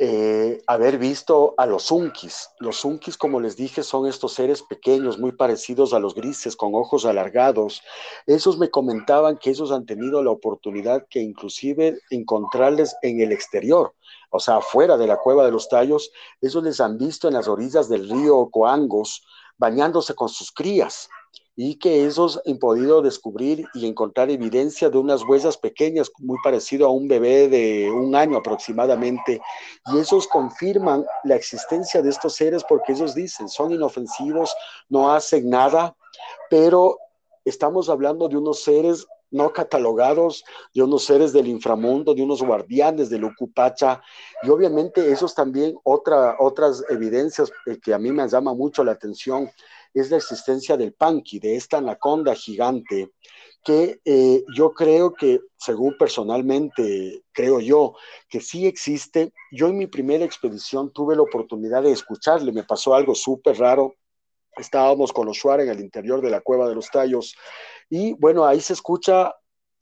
[0.00, 2.50] eh, haber visto a los unkis.
[2.60, 6.74] Los unkis, como les dije, son estos seres pequeños, muy parecidos a los grises, con
[6.76, 7.82] ojos alargados.
[8.26, 13.94] Esos me comentaban que ellos han tenido la oportunidad que inclusive encontrarles en el exterior,
[14.30, 17.48] o sea, afuera de la cueva de los tallos, ellos les han visto en las
[17.48, 19.24] orillas del río Coangos,
[19.56, 21.08] bañándose con sus crías
[21.60, 26.86] y que esos han podido descubrir y encontrar evidencia de unas huellas pequeñas, muy parecido
[26.86, 29.40] a un bebé de un año aproximadamente,
[29.86, 34.54] y esos confirman la existencia de estos seres porque ellos dicen, son inofensivos,
[34.88, 35.96] no hacen nada,
[36.48, 36.96] pero
[37.44, 43.10] estamos hablando de unos seres no catalogados, de unos seres del inframundo, de unos guardianes
[43.10, 44.00] del Ucupacha,
[44.44, 48.92] y obviamente esos también otra, otras evidencias eh, que a mí me llama mucho la
[48.92, 49.50] atención
[49.94, 53.12] es la existencia del Panqui, de esta anaconda gigante,
[53.64, 57.94] que eh, yo creo que, según personalmente creo yo,
[58.28, 59.32] que sí existe.
[59.50, 63.94] Yo en mi primera expedición tuve la oportunidad de escucharle, me pasó algo súper raro.
[64.56, 67.36] Estábamos con los Shuar en el interior de la cueva de los tallos
[67.90, 69.34] y bueno, ahí se escucha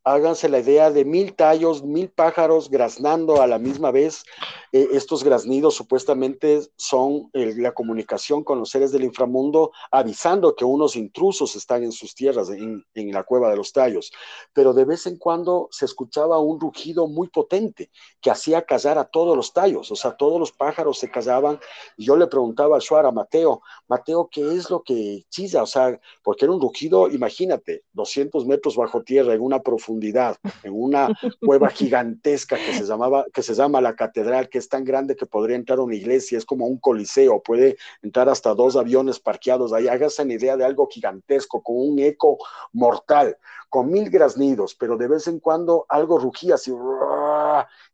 [0.07, 4.23] háganse la idea de mil tallos, mil pájaros graznando a la misma vez.
[4.71, 10.95] Eh, estos graznidos supuestamente son la comunicación con los seres del inframundo, avisando que unos
[10.95, 14.13] intrusos están en sus tierras, en, la cueva de los tallos.
[14.53, 17.91] Pero de vez en cuando se escuchaba un rugido muy potente
[18.21, 21.59] que hacía callar a todos los tallos, o sea, todos los pájaros se callaban.
[21.97, 25.65] Y yo le preguntaba a Shuara, Mateo, Mateo, ¿qué es lo que chilla?
[25.65, 30.37] O sea, porque era un rugido, imagínate, 200 metros bajo tierra, en una profundidad profundidad,
[30.63, 31.09] en una
[31.41, 35.27] cueva gigantesca que se llamaba, que se llama la catedral, que es tan grande que
[35.27, 39.73] podría entrar a una iglesia, es como un coliseo, puede entrar hasta dos aviones parqueados
[39.73, 42.39] ahí, hágase una idea de algo gigantesco, con un eco
[42.73, 43.37] mortal,
[43.69, 46.73] con mil graznidos, pero de vez en cuando algo rugía así,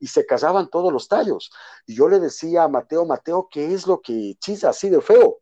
[0.01, 1.53] y se casaban todos los tallos.
[1.87, 5.39] Y yo le decía a Mateo, Mateo, ¿qué es lo que chisa así de feo?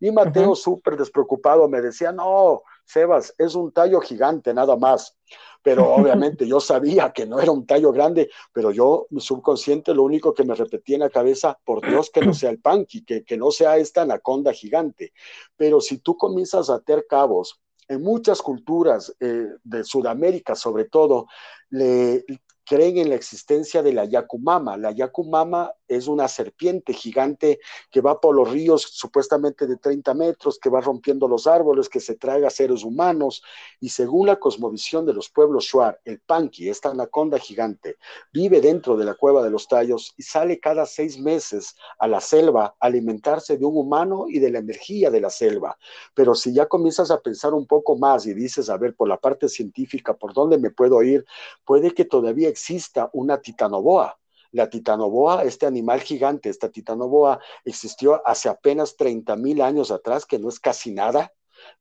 [0.00, 5.16] Y Mateo, súper despreocupado, me decía, no, Sebas, es un tallo gigante, nada más.
[5.62, 10.02] Pero obviamente yo sabía que no era un tallo grande, pero yo, mi subconsciente, lo
[10.02, 13.24] único que me repetía en la cabeza, por Dios que no sea el panqui, que,
[13.24, 15.12] que no sea esta anaconda gigante.
[15.56, 21.26] Pero si tú comienzas a atar cabos, en muchas culturas eh, de Sudamérica sobre todo,
[21.70, 22.24] le,
[22.70, 24.76] creen en la existencia de la Yakumama.
[24.76, 27.58] La Yakumama es una serpiente gigante
[27.90, 31.98] que va por los ríos supuestamente de 30 metros, que va rompiendo los árboles, que
[31.98, 33.42] se traga seres humanos.
[33.80, 37.96] Y según la cosmovisión de los pueblos Shuar, el Panqui, esta anaconda gigante,
[38.32, 42.20] vive dentro de la cueva de los tallos y sale cada seis meses a la
[42.20, 45.76] selva a alimentarse de un humano y de la energía de la selva.
[46.14, 49.18] Pero si ya comienzas a pensar un poco más y dices, a ver, por la
[49.18, 51.24] parte científica, ¿por dónde me puedo ir?
[51.64, 54.16] Puede que todavía exista una titanoboa.
[54.52, 60.38] La titanoboa, este animal gigante, esta titanoboa, existió hace apenas 30 mil años atrás, que
[60.38, 61.32] no es casi nada,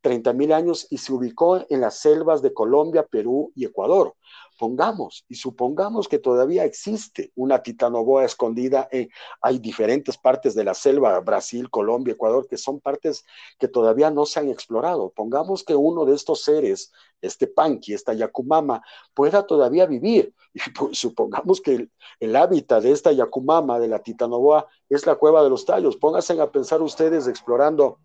[0.02, 4.16] 30 mil años, y se ubicó en las selvas de Colombia, Perú y Ecuador
[4.60, 9.10] pongamos y supongamos que todavía existe una titanoboa escondida, en,
[9.42, 13.24] hay diferentes partes de la selva, Brasil, Colombia, Ecuador, que son partes
[13.58, 15.12] que todavía no se han explorado.
[15.16, 18.84] Pongamos que uno de estos seres, este Panqui, esta Yakumama,
[19.16, 20.34] pueda todavía vivir.
[20.52, 25.16] Y pues, supongamos que el, el, hábitat de esta Yakumama, de la titanoboa, es la
[25.16, 25.96] cueva de los tallos.
[25.96, 28.00] Pónganse a pensar ustedes explorando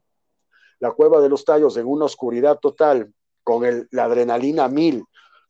[0.81, 5.05] la cueva de los tallos en una oscuridad total, con la adrenalina mil,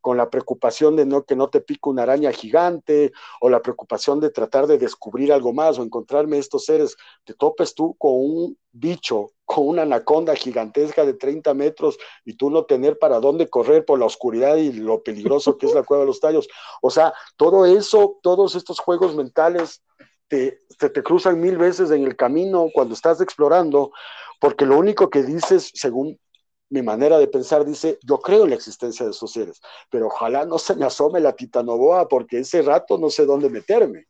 [0.05, 3.11] con la preocupación de no, que no te pique una araña gigante
[3.41, 7.75] o la preocupación de tratar de descubrir algo más o encontrarme estos seres, te topes
[7.75, 12.99] tú con un bicho, con una anaconda gigantesca de 30 metros y tú no tener
[12.99, 16.21] para dónde correr por la oscuridad y lo peligroso que es la cueva de los
[16.21, 16.49] tallos.
[16.83, 19.83] O sea, todo eso, todos estos juegos mentales
[20.29, 23.91] te, te, te cruzan mil veces en el camino cuando estás explorando,
[24.45, 26.21] porque lo único que dices, según
[26.69, 30.45] mi manera de pensar dice, yo creo en la existencia de esos seres, pero ojalá
[30.45, 34.05] no se me asome la titanoboa porque ese rato no sé dónde meterme.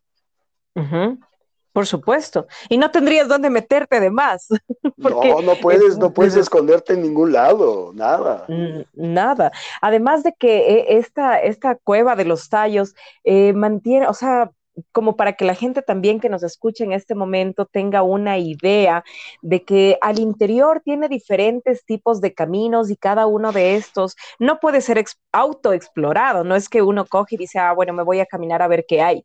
[1.73, 2.49] Por supuesto.
[2.69, 4.49] Y no tendrías dónde meterte además.
[4.97, 8.45] no, no puedes, no puedes esconderte en ningún lado, nada.
[8.93, 9.53] Nada.
[9.81, 14.51] Además de que eh, esta, esta cueva de los tallos eh, mantiene, o sea,
[14.93, 19.05] como para que la gente también que nos escuche en este momento tenga una idea
[19.43, 24.59] de que al interior tiene diferentes tipos de caminos y cada uno de estos no
[24.61, 28.27] puede ser autoexplorado, no es que uno coge y dice, ah, bueno, me voy a
[28.27, 29.25] caminar a ver qué hay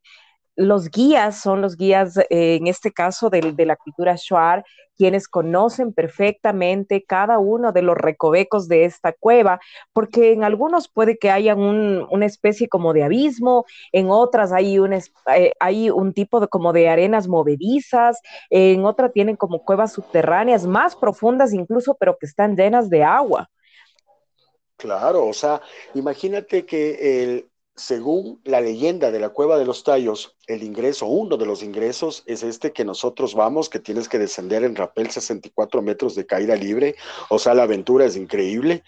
[0.60, 4.65] los guías son los guías, eh, en este caso de, de, la cultura Shuar,
[4.98, 9.62] quienes conocen perfectamente cada uno de los recovecos de esta cueva,
[9.93, 14.80] porque en algunos puede que haya un, una especie como de abismo, en otras hay
[14.80, 18.19] un, eh, hay un tipo de como de arenas movedizas,
[18.50, 23.50] en otra tienen como cuevas subterráneas más profundas incluso, pero que están llenas de agua.
[24.76, 25.62] Claro, o sea,
[25.93, 31.37] imagínate que el, según la leyenda de la cueva de los tallos, el ingreso, uno
[31.37, 35.81] de los ingresos es este que nosotros vamos, que tienes que descender en rapel 64
[35.81, 36.95] metros de caída libre,
[37.29, 38.83] o sea, la aventura es increíble.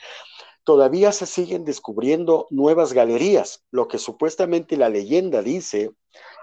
[0.64, 5.92] Todavía se siguen descubriendo nuevas galerías, lo que supuestamente la leyenda dice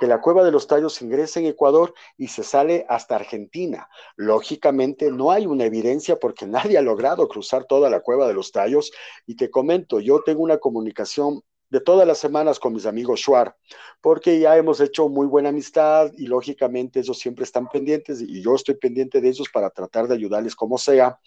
[0.00, 3.88] que la cueva de los tallos ingresa en Ecuador y se sale hasta Argentina.
[4.16, 8.52] Lógicamente no hay una evidencia porque nadie ha logrado cruzar toda la cueva de los
[8.52, 8.90] tallos
[9.26, 13.54] y te comento, yo tengo una comunicación de todas las semanas con mis amigos Shuar,
[14.00, 18.54] porque ya hemos hecho muy buena amistad y lógicamente ellos siempre están pendientes y yo
[18.54, 21.18] estoy pendiente de ellos para tratar de ayudarles como sea.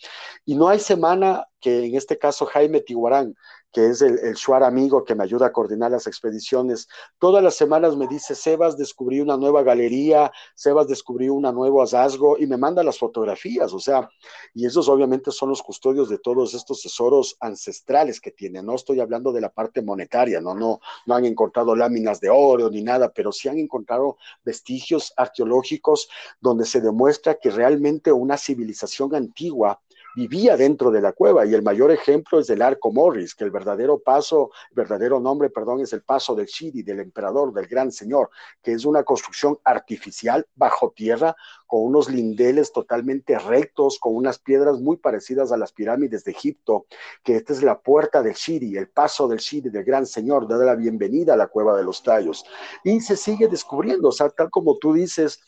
[0.46, 3.36] Y no hay semana que en este caso Jaime Tiguarán,
[3.72, 6.88] que es el, el Shuar amigo que me ayuda a coordinar las expediciones,
[7.20, 12.38] todas las semanas me dice, Sebas, descubrí una nueva galería, Sebas descubrió un nuevo hallazgo
[12.38, 14.10] y me manda las fotografías, o sea,
[14.54, 19.00] y esos obviamente son los custodios de todos estos tesoros ancestrales que tienen, no estoy
[19.00, 23.12] hablando de la parte monetaria, no, no, no han encontrado láminas de oro ni nada,
[23.14, 29.80] pero sí han encontrado vestigios arqueológicos donde se demuestra que realmente una civilización antigua
[30.16, 33.52] vivía dentro de la cueva y el mayor ejemplo es el arco Morris, que el
[33.52, 38.30] verdadero paso, verdadero nombre, perdón, es el paso del Shiri, del emperador, del gran señor,
[38.62, 41.36] que es una construcción artificial bajo tierra
[41.68, 46.86] con unos lindeles totalmente rectos, con unas piedras muy parecidas a las pirámides de Egipto,
[47.24, 50.58] que esta es la puerta del Shiri, el paso del Shiri, del gran señor, da
[50.58, 52.44] la bienvenida a la cueva de los tallos.
[52.84, 55.40] Y se sigue descubriendo, o sea, tal como tú dices,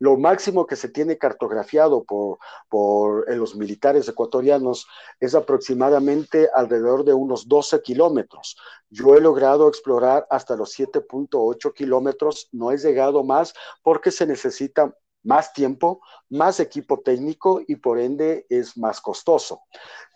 [0.00, 2.38] lo máximo que se tiene cartografiado por,
[2.68, 4.88] por los militares ecuatorianos
[5.20, 8.56] es aproximadamente alrededor de unos 12 kilómetros.
[8.88, 14.92] Yo he logrado explorar hasta los 7.8 kilómetros, no he llegado más porque se necesita
[15.22, 19.64] más tiempo, más equipo técnico y por ende es más costoso.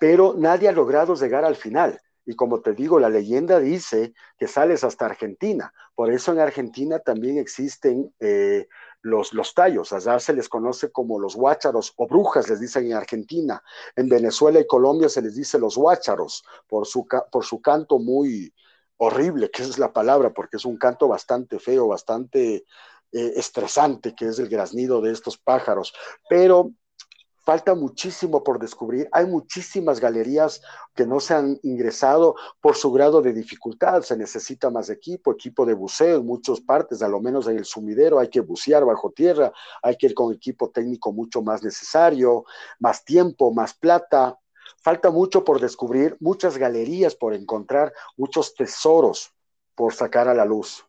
[0.01, 2.01] Pero nadie ha logrado llegar al final.
[2.27, 5.75] Y como te digo, la leyenda dice que sales hasta Argentina.
[5.95, 8.67] Por eso en Argentina también existen eh,
[9.05, 12.95] los, los tallos, allá se les conoce como los huácharos o brujas, les dicen en
[12.95, 13.63] Argentina.
[13.95, 18.55] En Venezuela y Colombia se les dice los huácharos por su, por su canto muy
[18.97, 22.65] horrible, que es la palabra, porque es un canto bastante feo, bastante
[23.13, 25.93] eh, estresante, que es el graznido de estos pájaros.
[26.27, 26.73] Pero
[27.45, 29.09] falta muchísimo por descubrir.
[29.13, 30.63] Hay muchísimas galerías
[30.95, 34.03] que no se han ingresado por su grado de dificultad.
[34.03, 37.65] Se necesita más equipo, equipo de buceo en muchas partes, a lo menos en el
[37.65, 42.45] sumidero hay que bucear bajo tierra, hay que ir con equipo técnico mucho más necesario,
[42.79, 44.39] más tiempo, más plata.
[44.83, 49.33] Falta mucho por descubrir, muchas galerías por encontrar, muchos tesoros
[49.75, 50.85] por sacar a la luz.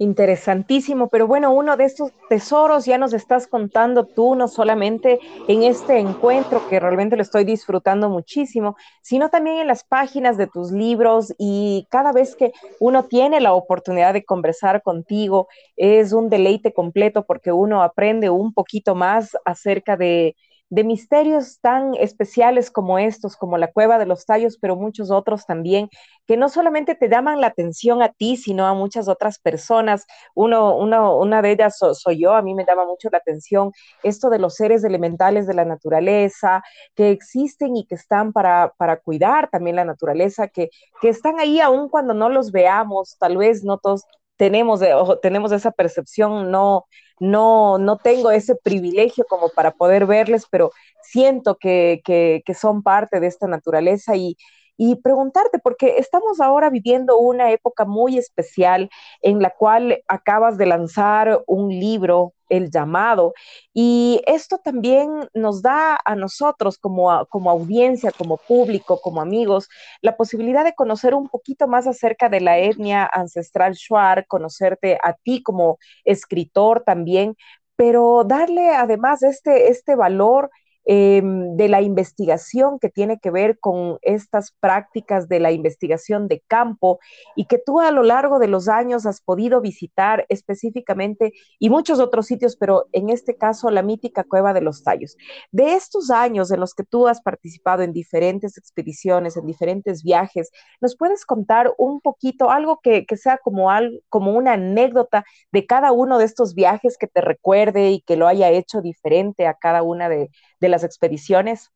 [0.00, 5.18] Interesantísimo, pero bueno, uno de estos tesoros ya nos estás contando tú, no solamente
[5.48, 10.46] en este encuentro que realmente lo estoy disfrutando muchísimo, sino también en las páginas de
[10.46, 16.28] tus libros y cada vez que uno tiene la oportunidad de conversar contigo, es un
[16.28, 20.36] deleite completo porque uno aprende un poquito más acerca de,
[20.70, 25.46] de misterios tan especiales como estos, como la cueva de los tallos, pero muchos otros
[25.46, 25.88] también,
[26.26, 30.06] que no solamente te llaman la atención a ti, sino a muchas otras personas.
[30.34, 34.38] Uno, una de ellas soy yo, a mí me llama mucho la atención esto de
[34.38, 36.62] los seres elementales de la naturaleza,
[36.94, 41.60] que existen y que están para, para cuidar también la naturaleza, que, que están ahí
[41.60, 44.04] aun cuando no los veamos, tal vez no todos
[44.38, 44.80] tenemos,
[45.22, 46.86] tenemos esa percepción, no,
[47.20, 50.72] no, no tengo ese privilegio como para poder verles, pero
[51.02, 54.36] siento que, que, que son parte de esta naturaleza y,
[54.76, 58.90] y preguntarte, porque estamos ahora viviendo una época muy especial
[59.22, 63.34] en la cual acabas de lanzar un libro, El llamado,
[63.74, 69.68] y esto también nos da a nosotros como, como audiencia, como público, como amigos,
[70.02, 75.12] la posibilidad de conocer un poquito más acerca de la etnia ancestral Shuar, conocerte a
[75.14, 77.36] ti como escritor también,
[77.76, 80.50] pero darle además este, este valor
[80.90, 86.40] Em, de la investigación que tiene que ver con estas prácticas de la investigación de
[86.48, 86.98] campo
[87.36, 92.00] y que tú a lo largo de los años has podido visitar específicamente y muchos
[92.00, 95.18] otros sitios, pero en este caso la mítica Cueva de los Tallos.
[95.52, 100.50] De estos años en los que tú has participado en diferentes expediciones, en diferentes viajes,
[100.80, 105.92] ¿nos puedes contar un poquito algo que, sea como, algo, como una anécdota de cada
[105.92, 109.82] uno de estos viajes que te recuerde y que lo haya hecho diferente a cada
[109.82, 110.30] una de,
[110.60, 111.70] de las expediciones?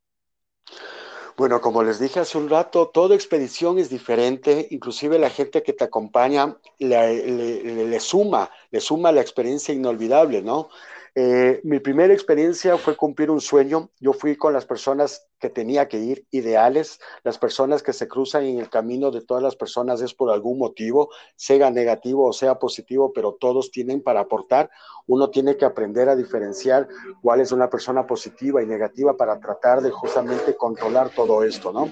[1.36, 5.72] Bueno, como les dije hace un rato, toda expedición es diferente, inclusive la gente que
[5.72, 10.68] te acompaña le, suma, le suma la experiencia inolvidable, ¿no?
[11.14, 13.90] Eh, mi primera experiencia fue cumplir un sueño.
[14.00, 17.00] Yo fui con las personas que tenía que ir, ideales.
[17.22, 20.58] Las personas que se cruzan en el camino de todas las personas es por algún
[20.58, 24.70] motivo, sea negativo o sea positivo, pero todos tienen para aportar.
[25.06, 26.88] Uno tiene que aprender a diferenciar
[27.20, 31.90] cuál es una persona positiva y negativa para tratar de justamente controlar todo esto, ¿no?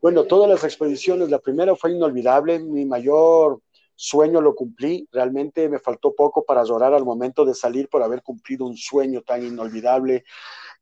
[0.00, 2.60] Bueno, todas las expediciones, la primera fue inolvidable.
[2.60, 3.60] Mi mayor
[3.96, 8.22] sueño lo cumplí, realmente me faltó poco para llorar al momento de salir por haber
[8.22, 10.24] cumplido un sueño tan inolvidable.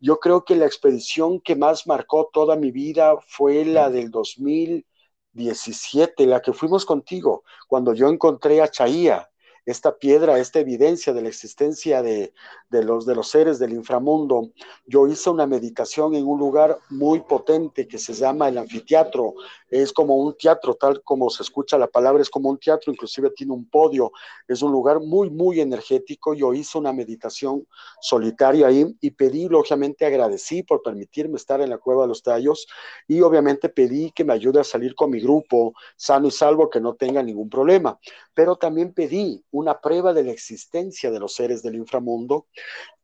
[0.01, 6.27] Yo creo que la expedición que más marcó toda mi vida fue la del 2017,
[6.27, 9.31] la que fuimos contigo, cuando yo encontré a Chaía,
[9.65, 12.33] esta piedra, esta evidencia de la existencia de,
[12.71, 14.51] los, de los seres del inframundo.
[14.87, 19.35] Yo hice una meditación en un lugar muy potente que se llama el anfiteatro.
[19.69, 23.31] Es como un teatro, tal como se escucha la palabra, es como un teatro, inclusive
[23.31, 24.11] tiene un podio.
[24.49, 26.35] Es un lugar muy, muy energético.
[26.35, 27.67] Yo hice una meditación
[28.01, 32.67] solitaria ahí y pedí, lógicamente agradecí por permitirme estar en la cueva de los tallos
[33.07, 36.81] y obviamente pedí que me ayude a salir con mi grupo sano y salvo, que
[36.81, 37.99] no tenga ningún problema.
[38.35, 42.47] Pero también pedí una prueba de la existencia de los seres del inframundo.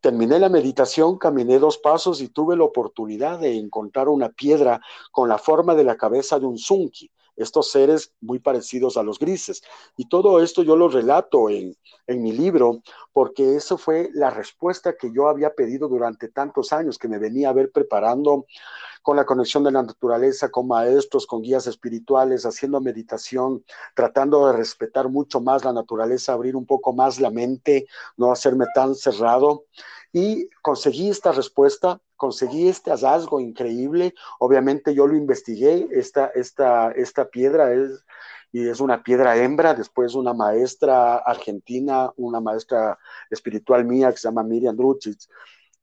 [0.01, 4.81] Terminé la meditación, caminé dos pasos y tuve la oportunidad de encontrar una piedra
[5.11, 9.17] con la forma de la cabeza de un zunki estos seres muy parecidos a los
[9.17, 9.63] grises.
[9.97, 11.75] Y todo esto yo lo relato en,
[12.07, 12.81] en mi libro
[13.13, 17.49] porque eso fue la respuesta que yo había pedido durante tantos años, que me venía
[17.49, 18.45] a ver preparando
[19.01, 23.63] con la conexión de la naturaleza, con maestros, con guías espirituales, haciendo meditación,
[23.95, 27.87] tratando de respetar mucho más la naturaleza, abrir un poco más la mente,
[28.17, 29.65] no hacerme tan cerrado.
[30.11, 34.13] Y conseguí esta respuesta conseguí este hallazgo increíble.
[34.39, 38.05] Obviamente yo lo investigué, esta, esta, esta piedra es,
[38.51, 42.99] y es una piedra hembra, después una maestra argentina, una maestra
[43.31, 45.19] espiritual mía que se llama Miriam Drucic,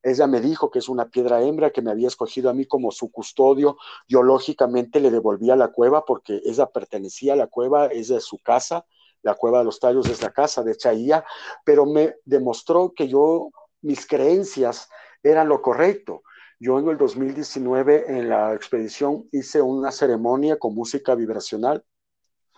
[0.03, 2.93] ella me dijo que es una piedra hembra que me había escogido a mí como
[2.93, 3.77] su custodio.
[4.07, 8.21] Yo lógicamente le devolví a la cueva porque ella pertenecía a la cueva, es de
[8.21, 8.87] su casa.
[9.23, 11.25] La cueva de los tallos es la casa de Chaía,
[11.65, 13.51] pero me demostró que yo,
[13.83, 14.89] mis creencias
[15.31, 16.23] eran lo correcto.
[16.59, 21.85] Yo en el 2019 en la expedición hice una ceremonia con música vibracional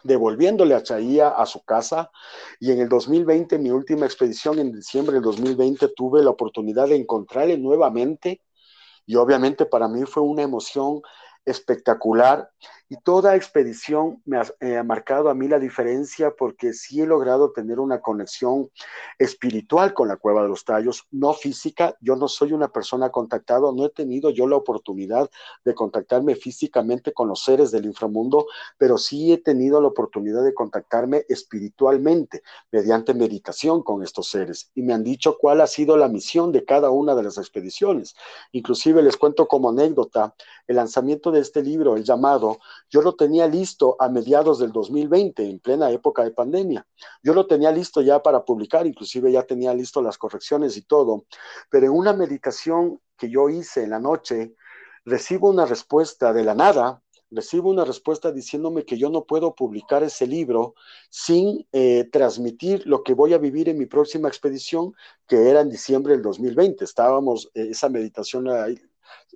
[0.04, 2.10] devolviéndole a Chaía a su casa.
[2.60, 6.96] Y en el 2020, mi última expedición, en diciembre del 2020, tuve la oportunidad de
[6.96, 8.42] encontrarle nuevamente.
[9.06, 11.00] Y obviamente para mí fue una emoción
[11.44, 12.50] espectacular
[12.90, 17.52] y toda expedición me eh, ha, marcado a mí la diferencia porque sí he logrado
[17.52, 18.70] tener una conexión
[19.18, 21.96] espiritual con la Cueva de los Tallos, no física.
[22.00, 25.30] Yo no soy una persona contactada, no he tenido yo la oportunidad
[25.64, 28.46] de contactarme físicamente con los seres del inframundo,
[28.78, 34.70] pero sí he tenido la oportunidad de contactarme espiritualmente mediante meditación con estos seres.
[34.74, 38.14] Y me han dicho cuál ha sido la misión de cada una de las expediciones.
[38.52, 40.34] Inclusive les cuento como anécdota
[40.66, 42.58] el lanzamiento de este libro, el llamado
[42.90, 46.86] yo lo tenía listo a mediados del 2020, en plena época de pandemia.
[47.22, 51.24] Yo lo tenía listo ya para publicar, inclusive ya tenía listo las correcciones y todo,
[51.70, 54.54] pero en una meditación que yo hice en la noche,
[55.04, 60.02] recibo una respuesta de la nada, recibo una respuesta diciéndome que yo no puedo publicar
[60.02, 60.74] ese libro
[61.10, 64.94] sin eh, transmitir lo que voy a vivir en mi próxima expedición,
[65.26, 66.84] que era en diciembre del 2020.
[66.84, 68.48] Estábamos, eh, esa meditación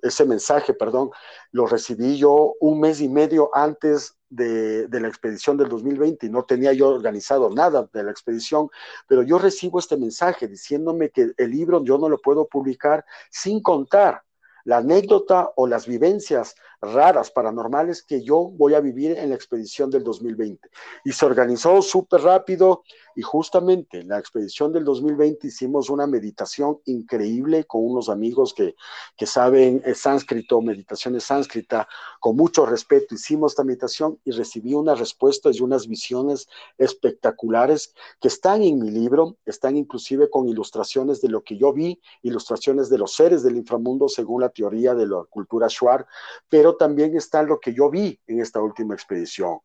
[0.01, 1.11] ese mensaje, perdón,
[1.51, 6.29] lo recibí yo un mes y medio antes de, de, la expedición del 2020 y
[6.29, 8.69] no tenía yo organizado nada de la expedición,
[9.07, 13.61] pero yo recibo este mensaje diciéndome que el libro yo no lo puedo publicar sin
[13.61, 14.23] contar
[14.65, 16.55] la anécdota o las vivencias
[16.91, 20.69] raras, paranormales que yo voy a vivir en la expedición del 2020.
[21.05, 22.83] Y se organizó súper rápido
[23.15, 28.75] y justamente en la expedición del 2020 hicimos una meditación increíble con unos amigos que,
[29.15, 31.87] que saben el sánscrito, meditaciones sánscrita,
[32.19, 38.27] con mucho respeto hicimos esta meditación y recibí unas respuestas y unas visiones espectaculares que
[38.27, 42.97] están en mi libro, están inclusive con ilustraciones de lo que yo vi, ilustraciones de
[42.97, 46.05] los seres del inframundo según la teoría de la cultura Shuar,
[46.49, 49.59] pero también está lo que yo vi en esta última expedición.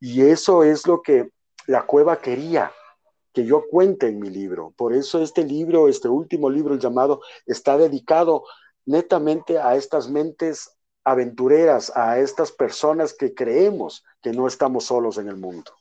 [0.00, 1.30] Y eso es lo que
[1.66, 2.72] la cueva quería
[3.32, 4.74] que yo cuente en mi libro.
[4.76, 8.44] Por eso este libro, este último libro, el llamado, está dedicado
[8.84, 15.28] netamente a estas mentes aventureras, a estas personas que creemos que no estamos solos en
[15.28, 15.72] el mundo.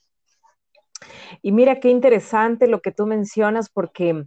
[1.42, 4.26] Y mira qué interesante lo que tú mencionas, porque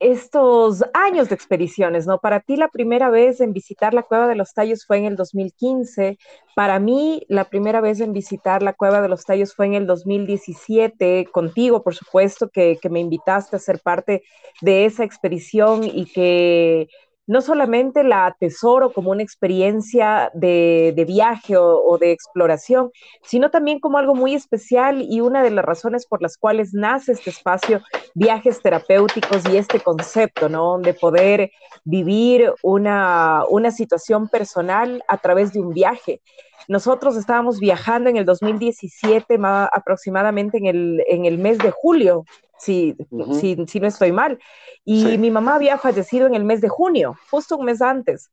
[0.00, 2.18] estos años de expediciones, ¿no?
[2.18, 5.16] Para ti la primera vez en visitar la Cueva de los Tallos fue en el
[5.16, 6.18] 2015,
[6.54, 9.86] para mí la primera vez en visitar la Cueva de los Tallos fue en el
[9.86, 14.22] 2017, contigo, por supuesto, que, que me invitaste a ser parte
[14.60, 16.88] de esa expedición y que
[17.26, 22.90] no solamente la atesoro como una experiencia de, viaje o, de exploración,
[23.22, 27.12] sino también como algo muy especial y una de las razones por las cuales nace
[27.12, 27.80] este espacio,
[28.14, 30.78] viajes terapéuticos y este concepto, ¿no?
[30.78, 31.50] De poder
[31.84, 36.22] vivir una, una situación personal a través de un viaje.
[36.68, 39.36] Nosotros estábamos viajando en el 2017,
[39.72, 42.24] aproximadamente en el, en el mes de julio,
[42.58, 42.96] si,
[43.40, 44.38] si, no estoy mal.
[44.84, 48.30] Y mi mamá había fallecido en el mes de junio, justo un mes antes.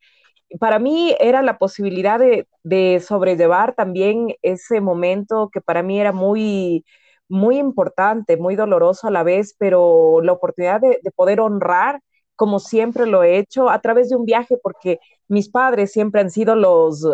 [0.59, 6.11] Para mí era la posibilidad de, de sobrellevar también ese momento que para mí era
[6.11, 6.85] muy,
[7.31, 12.01] muy importante, muy doloroso a la vez, pero la oportunidad de, poder honrar,
[12.35, 16.29] como siempre lo he hecho, a través de un viaje, porque mis padres siempre han
[16.29, 17.07] sido los,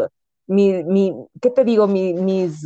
[0.47, 1.87] mi, mi ¿qué te digo?
[1.87, 2.65] mis,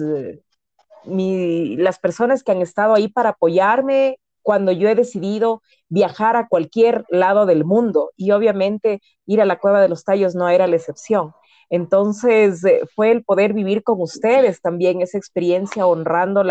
[1.06, 6.48] mi, las personas que han estado ahí para apoyarme, cuando yo he decidido viajar a
[6.48, 10.68] cualquier lado del mundo y obviamente ir a la cueva de los tallos no era
[10.68, 11.34] la excepción.
[11.70, 16.44] Entonces eh, fue el poder vivir con ustedes también esa experiencia honrando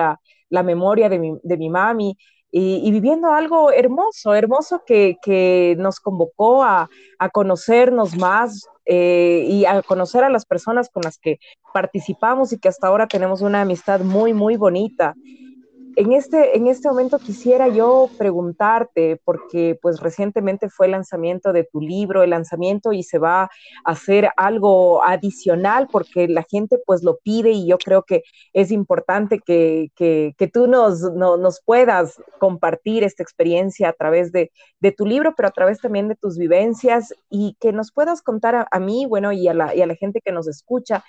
[0.50, 2.16] la, memoria de mi, de mi mami
[2.52, 6.88] y, viviendo algo hermoso, hermoso que, nos convocó a,
[7.32, 11.38] conocernos más eh, y a conocer a las personas con las que
[11.72, 15.14] participamos y que hasta ahora tenemos una amistad muy, muy bonita
[16.00, 21.64] en este, en este momento quisiera yo preguntarte, porque pues recientemente fue el lanzamiento de
[21.64, 23.50] tu libro, el lanzamiento y se va a
[23.84, 28.22] hacer algo adicional porque la gente pues lo pide y yo creo que
[28.54, 29.90] es importante que,
[30.54, 34.50] tú nos, nos puedas compartir esta experiencia a través de,
[34.96, 38.80] tu libro, pero a través también de tus vivencias y que nos puedas contar a,
[38.80, 41.04] mí, bueno, y a, la, y a la gente que nos escucha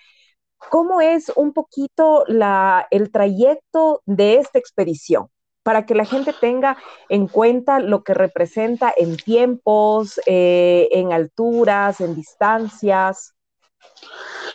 [0.69, 5.27] ¿Cómo es un poquito el trayecto de esta expedición?
[5.63, 6.77] Para que la gente tenga
[7.09, 13.33] en cuenta lo que representa en tiempos, eh, en alturas, en distancias.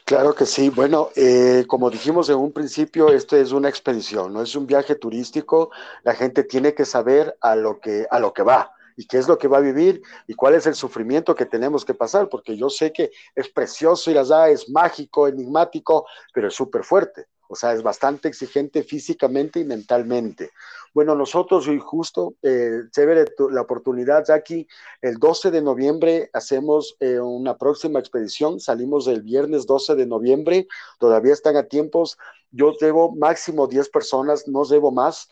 [0.05, 0.69] Claro que sí.
[0.71, 4.97] Bueno, eh, como dijimos en un principio, esto es una expedición, no es un viaje
[4.97, 5.71] turístico.
[6.03, 9.29] La gente tiene que saber a lo que, a lo que va y qué es
[9.29, 12.57] lo que va a vivir y cuál es el sufrimiento que tenemos que pasar, porque
[12.57, 17.27] yo sé que es precioso ir allá, es mágico, enigmático, pero es súper fuerte.
[17.49, 20.51] O sea, es bastante exigente físicamente y mentalmente.
[20.93, 24.67] Bueno, nosotros, y justo, eh, chévere la oportunidad, Jackie,
[25.01, 30.67] el 12 de noviembre hacemos eh, una próxima expedición, salimos el viernes 12 de noviembre,
[30.99, 32.19] todavía están a tiempos,
[32.51, 35.29] yo debo máximo 10 personas, no debo más,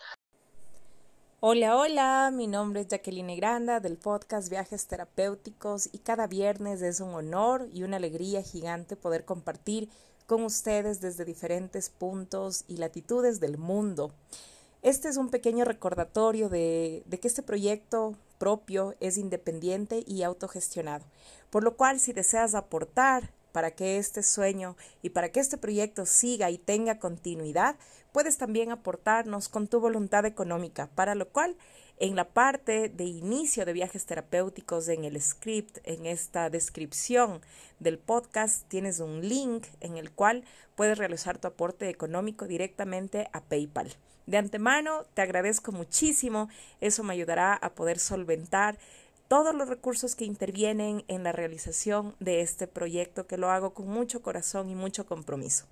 [1.47, 7.01] Hola, hola, mi nombre es Jacqueline Granda del podcast Viajes Terapéuticos y cada viernes es
[7.01, 9.91] un honor y una alegría gigante poder compartir
[10.27, 14.15] con ustedes desde diferentes puntos y latitudes del mundo.
[14.81, 21.05] Este es un pequeño recordatorio de, de que este proyecto propio es independiente y autogestionado,
[21.51, 26.07] por lo cual si deseas aportar para que este sueño y para que este proyecto
[26.07, 27.77] siga y tenga continuidad,
[28.11, 31.57] puedes también aportarnos con tu voluntad económica, para lo cual
[31.99, 37.43] en la parte de inicio de viajes terapéuticos, en el script, en esta descripción
[37.79, 40.43] del podcast, tienes un link en el cual
[40.75, 43.95] puedes realizar tu aporte económico directamente a PayPal.
[44.27, 46.49] De antemano, te agradezco muchísimo,
[46.81, 48.79] eso me ayudará a poder solventar
[49.29, 53.89] todos los recursos que intervienen en la realización de este proyecto que lo hago con
[53.89, 55.65] mucho corazón y mucho compromiso.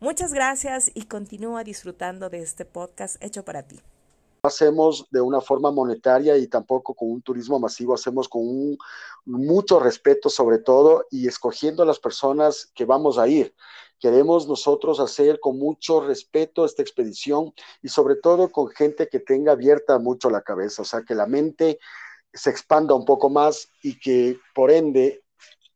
[0.00, 3.80] Muchas gracias y continúa disfrutando de este podcast hecho para ti.
[4.42, 8.78] Hacemos de una forma monetaria y tampoco con un turismo masivo, hacemos con un,
[9.24, 13.54] mucho respeto sobre todo y escogiendo a las personas que vamos a ir.
[13.98, 19.52] Queremos nosotros hacer con mucho respeto esta expedición y sobre todo con gente que tenga
[19.52, 21.78] abierta mucho la cabeza, o sea, que la mente
[22.34, 25.22] se expanda un poco más y que por ende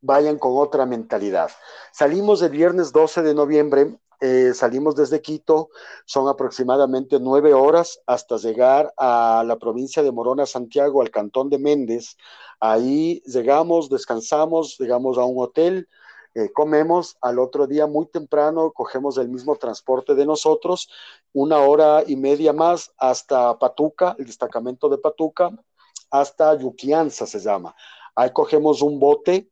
[0.01, 1.49] vayan con otra mentalidad.
[1.91, 5.69] Salimos el viernes 12 de noviembre, eh, salimos desde Quito,
[6.05, 11.57] son aproximadamente nueve horas hasta llegar a la provincia de Morona, Santiago, al cantón de
[11.57, 12.17] Méndez.
[12.59, 15.87] Ahí llegamos, descansamos, llegamos a un hotel,
[16.35, 20.89] eh, comemos, al otro día muy temprano cogemos el mismo transporte de nosotros,
[21.33, 25.51] una hora y media más hasta Patuca, el destacamento de Patuca,
[26.11, 27.75] hasta Yuquianza se llama.
[28.15, 29.49] Ahí cogemos un bote,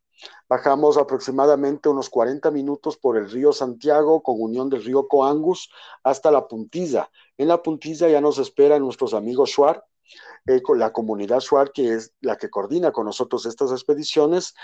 [0.48, 5.70] bajamos aproximadamente unos 40 minutos por el río Santiago con unión del río Coangus
[6.02, 7.10] hasta la puntilla.
[7.36, 9.84] En la puntilla ya nos esperan nuestros amigos Shuar,
[10.46, 14.54] eh, la comunidad Shuar, que es la que coordina con nosotros estas expediciones.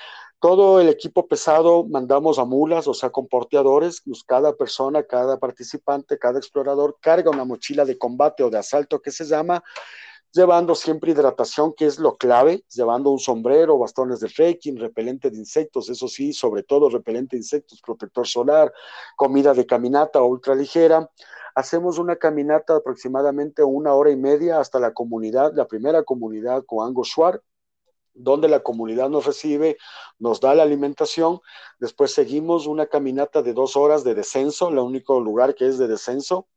[0.40, 4.02] Todo el equipo pesado mandamos a mulas, o sea, con porteadores.
[4.04, 9.00] Pues cada persona, cada participante, cada explorador carga una mochila de combate o de asalto
[9.00, 9.62] que se llama
[10.34, 15.38] llevando siempre hidratación, que es lo clave, llevando un sombrero, bastones de trekking, repelente de
[15.38, 18.72] insectos, eso sí, sobre todo repelente de insectos, protector solar,
[19.16, 21.08] comida de caminata ultra ligera.
[21.54, 27.04] Hacemos una caminata aproximadamente una hora y media hasta la comunidad, la primera comunidad Coango
[27.04, 27.40] Shuar,
[28.12, 29.76] donde la comunidad nos recibe,
[30.18, 31.40] nos da la alimentación.
[31.78, 35.86] Después seguimos una caminata de dos horas de descenso, el único lugar que es de
[35.86, 36.48] descenso,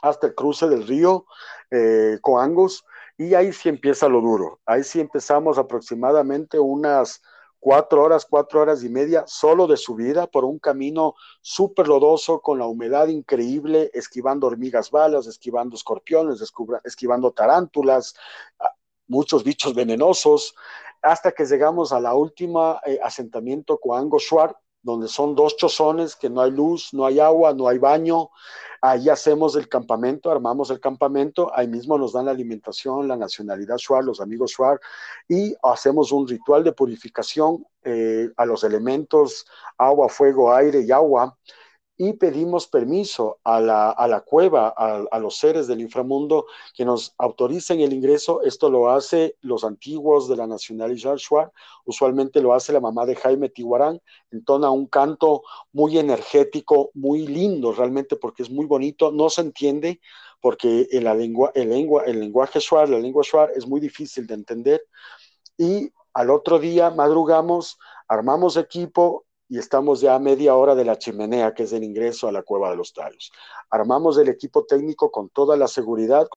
[0.00, 1.26] hasta el cruce del río
[1.70, 2.84] eh, Coangos
[3.20, 4.60] y ahí sí empieza lo duro.
[4.64, 7.20] Ahí sí empezamos aproximadamente unas
[7.58, 12.58] cuatro horas, cuatro horas y media solo de subida por un camino súper lodoso con
[12.58, 16.40] la humedad increíble, esquivando hormigas balas, esquivando escorpiones,
[16.82, 18.14] esquivando tarántulas,
[18.58, 18.70] ah,
[19.06, 20.54] muchos bichos venenosos,
[21.02, 24.18] hasta que llegamos a la última eh, asentamiento Coango
[24.82, 28.30] donde son dos chozones que no hay luz, no hay agua, no hay baño.
[28.82, 33.76] Ahí hacemos el campamento, armamos el campamento, ahí mismo nos dan la alimentación, la nacionalidad
[33.76, 34.80] Shuar, los amigos Shuar,
[35.28, 41.36] y hacemos un ritual de purificación eh, a los elementos agua, fuego, aire y agua.
[42.02, 47.14] Y pedimos permiso a la, a la cueva, a, los seres del inframundo que nos
[47.18, 48.40] autoricen el ingreso.
[48.40, 51.52] Esto lo hace los antiguos de la Nacional Shuar,
[51.84, 55.42] usualmente lo hace la mamá de Jaime Tiguarán, entona un canto
[55.74, 60.00] muy energético, muy lindo realmente porque es muy bonito, no se entiende
[60.40, 64.26] porque en la lengua, el, lengua, el lenguaje Shuar, la lengua Shuar es muy difícil
[64.26, 64.82] de entender.
[65.58, 67.78] Y al otro día madrugamos,
[68.08, 72.28] armamos equipo y estamos ya a media hora de la chimenea, que es el ingreso
[72.28, 73.32] a la cueva de los tallos.
[73.68, 76.28] Armamos el equipo técnico con toda la seguridad.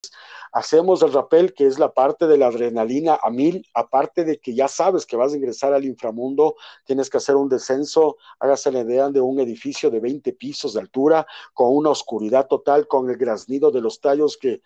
[0.51, 4.55] Hacemos el rappel, que es la parte de la adrenalina a mil, aparte de que
[4.55, 6.55] ya sabes que vas a ingresar al inframundo,
[6.85, 10.79] tienes que hacer un descenso, hágase la idea de un edificio de 20 pisos de
[10.79, 14.63] altura, con una oscuridad total, con el graznido de los tallos que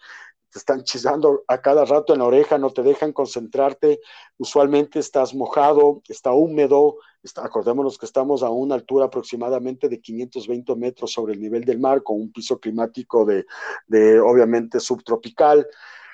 [0.51, 3.99] te están chisando a cada rato en la oreja, no te dejan concentrarte,
[4.37, 6.97] usualmente estás mojado, está húmedo,
[7.35, 12.03] acordémonos que estamos a una altura aproximadamente de 520 metros sobre el nivel del mar,
[12.03, 13.45] con un piso climático de,
[13.87, 15.67] de obviamente subtropical.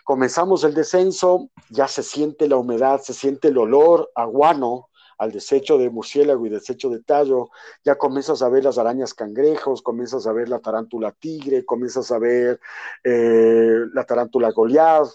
[0.03, 5.77] Comenzamos el descenso, ya se siente la humedad, se siente el olor aguano, al desecho
[5.77, 7.49] de murciélago y desecho de tallo,
[7.83, 12.19] ya comienzas a ver las arañas cangrejos, comienzas a ver la tarántula tigre, comienzas a
[12.19, 12.59] ver
[13.03, 15.09] eh, la tarántula goliath,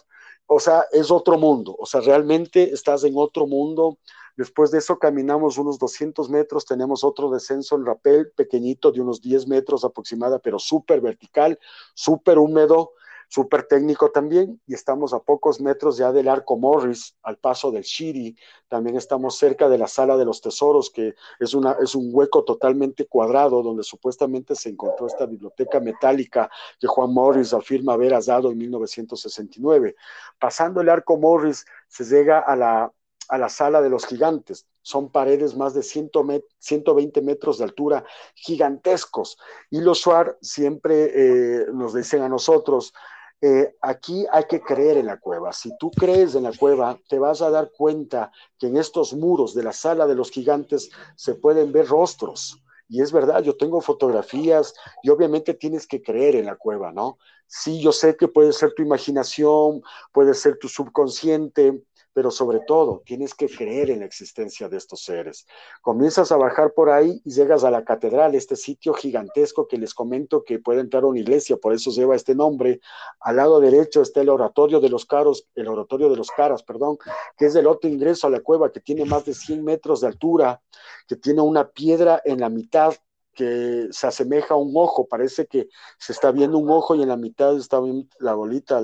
[0.46, 3.98] o sea, es otro mundo, o sea, realmente estás en otro mundo.
[4.34, 9.20] Después de eso caminamos unos 200 metros, tenemos otro descenso en rapel pequeñito de unos
[9.20, 11.58] 10 metros aproximada, pero súper vertical,
[11.92, 12.92] súper húmedo,
[13.28, 17.82] súper técnico también, y estamos a pocos metros ya del Arco Morris, al paso del
[17.82, 18.36] Shiri,
[18.68, 22.44] también estamos cerca de la Sala de los Tesoros, que es, una, es un hueco
[22.44, 26.50] totalmente cuadrado donde supuestamente se encontró esta biblioteca metálica
[26.80, 29.94] que Juan Morris afirma haber dado en 1969.
[30.38, 32.92] Pasando el Arco Morris, se llega a la,
[33.28, 38.04] a la Sala de los Gigantes, son paredes más de 120 metros de altura,
[38.34, 39.36] gigantescos.
[39.68, 42.94] Y los Suar siempre eh, nos dicen a nosotros,
[43.40, 45.52] eh, aquí hay que creer en la cueva.
[45.52, 49.54] Si tú crees en la cueva, te vas a dar cuenta que en estos muros
[49.54, 52.62] de la sala de los gigantes se pueden ver rostros.
[52.88, 57.18] Y es verdad, yo tengo fotografías y obviamente tienes que creer en la cueva, ¿no?
[57.46, 59.82] Sí, yo sé que puede ser tu imaginación,
[60.12, 61.82] puede ser tu subconsciente,
[62.18, 65.46] pero sobre todo tienes que creer en la existencia de estos seres.
[65.80, 69.94] Comienzas a bajar por ahí y llegas a la catedral, este sitio gigantesco que les
[69.94, 72.80] comento que puede entrar una iglesia, por eso lleva este nombre.
[73.20, 76.98] Al lado derecho está el oratorio de los caros, el oratorio de los caras, perdón,
[77.36, 80.08] que es el otro ingreso a la cueva que tiene más de 100 metros de
[80.08, 80.60] altura,
[81.06, 82.94] que tiene una piedra en la mitad
[83.32, 85.68] que se asemeja a un ojo, parece que
[86.00, 87.80] se está viendo un ojo y en la mitad está
[88.18, 88.82] la bolita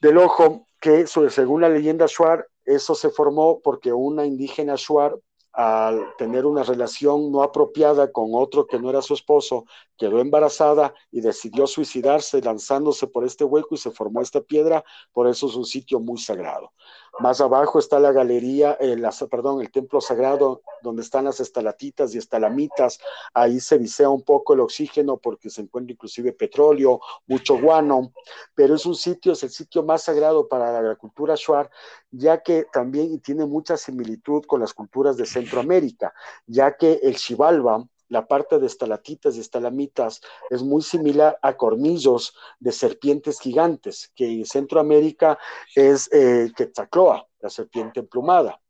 [0.00, 5.18] del ojo, que según la leyenda Shuar, eso se formó porque una indígena Shuar,
[5.52, 9.64] al tener una relación no apropiada con otro que no era su esposo,
[9.96, 15.26] quedó embarazada y decidió suicidarse lanzándose por este hueco y se formó esta piedra, por
[15.26, 16.72] eso es un sitio muy sagrado.
[17.18, 18.96] Más abajo está la galería, eh,
[19.30, 22.98] perdón, el templo sagrado, donde están las estalatitas y estalamitas.
[23.32, 28.12] Ahí se visea un poco el oxígeno porque se encuentra inclusive petróleo, mucho guano,
[28.54, 31.70] pero es un sitio, es el sitio más sagrado para la cultura shuar,
[32.10, 36.12] ya que también tiene mucha similitud con las culturas de Centroamérica,
[36.46, 42.34] ya que el Xibalba, la parte de estalatitas y estalamitas es muy similar a cornillos
[42.60, 45.38] de serpientes gigantes, que en Centroamérica
[45.74, 48.60] es eh, Quetzalcoatl, la serpiente emplumada.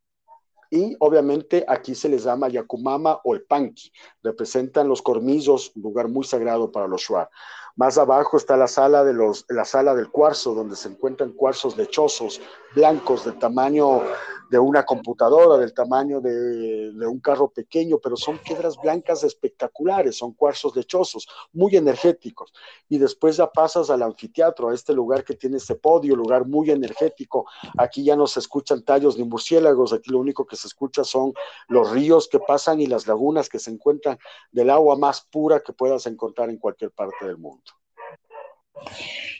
[0.69, 6.09] Y obviamente aquí se les llama Yacumama o el Panqui, representan los cornillos, un lugar
[6.09, 7.29] muy sagrado para los Shuar.
[7.77, 11.77] Más abajo está la sala, de los, la sala del cuarzo, donde se encuentran cuarzos
[11.77, 12.41] lechosos,
[12.73, 14.01] blancos, de tamaño
[14.49, 20.33] de una computadora, del tamaño de, un carro pequeño, pero son piedras blancas espectaculares, son
[20.33, 22.53] cuarzos lechosos, muy energéticos.
[22.89, 26.71] Y después ya pasas al anfiteatro, a este lugar que tiene este podio, lugar muy
[26.71, 27.45] energético.
[27.77, 31.33] Aquí ya no se escuchan tallos ni murciélagos, aquí lo único que se escucha son
[31.67, 34.17] los ríos que pasan y las lagunas que se encuentran
[34.51, 37.66] del agua más pura que puedas encontrar en cualquier parte del mundo.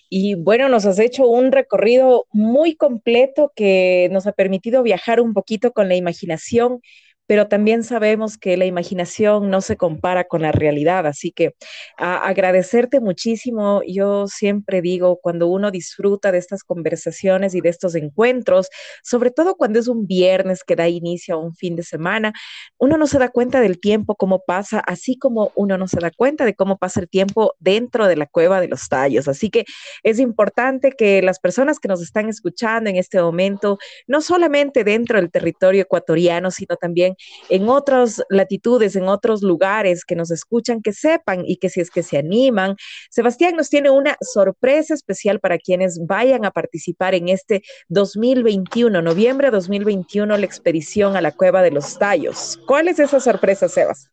[0.09, 5.33] Y bueno, nos has hecho un recorrido muy completo que nos ha permitido viajar un
[5.33, 6.81] poquito con la imaginación
[7.27, 11.55] pero también sabemos que la imaginación no se compara con la realidad, así que
[11.97, 13.81] agradecerte muchísimo.
[13.85, 18.69] Yo siempre digo, cuando uno disfruta de estas conversaciones y de estos encuentros,
[19.03, 22.31] sobre todo cuando es un viernes que da inicio a un fin de semana,
[22.77, 26.11] uno no se da cuenta del tiempo, cómo pasa, así como uno no se da
[26.11, 29.27] cuenta de cómo pasa el tiempo dentro de la cueva de los tallos.
[29.27, 29.65] Así que
[30.03, 35.19] es importante que las personas que nos están escuchando en este momento, no solamente dentro
[35.19, 37.16] del territorio ecuatoriano, sino también
[37.49, 41.89] en otras latitudes, en otros lugares que nos escuchan, que sepan y que si es
[41.89, 42.75] que se animan,
[43.09, 49.51] Sebastián nos tiene una sorpresa especial para quienes vayan a participar en este 2021, noviembre
[49.51, 52.59] 2021, la expedición a la Cueva de los Tallos.
[52.65, 54.09] ¿Cuál es esa sorpresa, Sebas?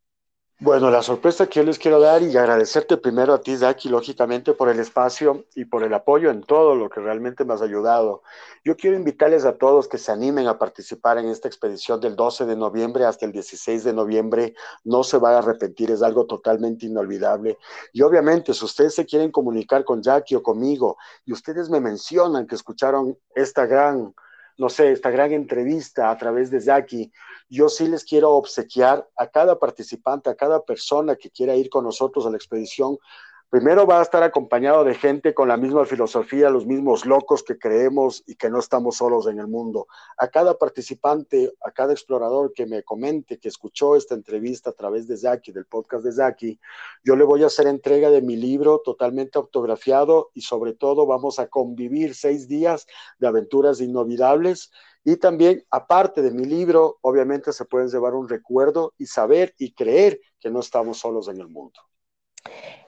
[0.61, 4.55] Bueno, la sorpresa que yo les quiero dar y agradecerte primero a ti, Zaki, lógicamente,
[4.55, 8.23] por el espacio y por el apoyo en todo lo que realmente me has ayudado.
[8.65, 12.47] Yo quiero invitarles a todos que se animen a participar en esta expedición del 12
[12.47, 14.55] de noviembre hasta el 16 de noviembre.
[14.85, 17.59] No se van a arrepentir, es algo totalmente inolvidable.
[17.93, 20.97] Y obviamente, si ustedes se quieren comunicar con Jackie o conmigo
[21.27, 24.15] y ustedes me mencionan que escucharon esta gran
[24.57, 27.13] no sé, esta gran entrevista a través de Zaki,
[27.49, 31.85] yo sí les quiero obsequiar a cada participante, a cada persona que quiera ir con
[31.85, 32.99] nosotros a la expedición,
[33.55, 37.57] Primero va a estar acompañado de gente con la misma filosofía, los mismos locos que
[37.57, 39.87] creemos y que no estamos solos en el mundo.
[40.19, 45.07] A cada participante, a cada explorador que me comente que escuchó esta entrevista a través
[45.07, 46.59] de Zaki, del podcast de Zaki,
[47.05, 51.39] yo le voy a hacer entrega de mi libro totalmente autografiado y sobre todo vamos
[51.39, 52.89] a convivir seis días
[53.21, 54.73] de aventuras inolvidables
[55.05, 59.75] y también, aparte de mi libro, obviamente se pueden llevar un recuerdo y saber y
[59.75, 61.79] creer que no estamos solos en el mundo.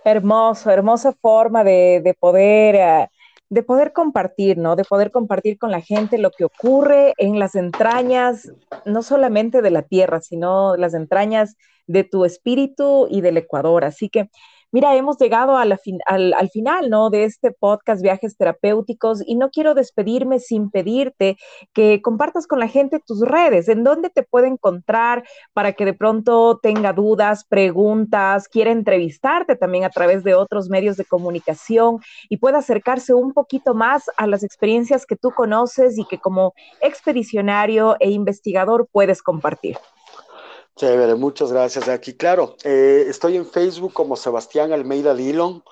[0.04, 3.08] Hermoso, hermosa forma de, poder, eh,
[3.48, 4.76] de poder compartir, ¿no?
[4.76, 8.52] De poder compartir con la gente lo que ocurre en las entrañas,
[8.84, 13.84] no solamente de la tierra, sino las entrañas de tu espíritu y del Ecuador.
[13.84, 14.30] Así que
[14.76, 17.08] Mira, hemos llegado al, final, ¿no?
[17.08, 21.38] De este podcast Viajes Terapéuticos y no quiero despedirme sin pedirte
[21.72, 25.24] que compartas con la gente tus redes, en dónde te puede encontrar
[25.54, 30.98] para que de pronto tenga dudas, preguntas, quiera entrevistarte también a través de otros medios
[30.98, 36.04] de comunicación y pueda acercarse un poquito más a las experiencias que tú conoces y
[36.04, 36.52] que como
[36.82, 39.78] expedicionario e investigador puedes compartir.
[40.76, 41.88] Chévere, muchas gracias.
[41.88, 45.64] Aquí, claro, eh, estoy en Facebook como Sebastián Almeida Dillon.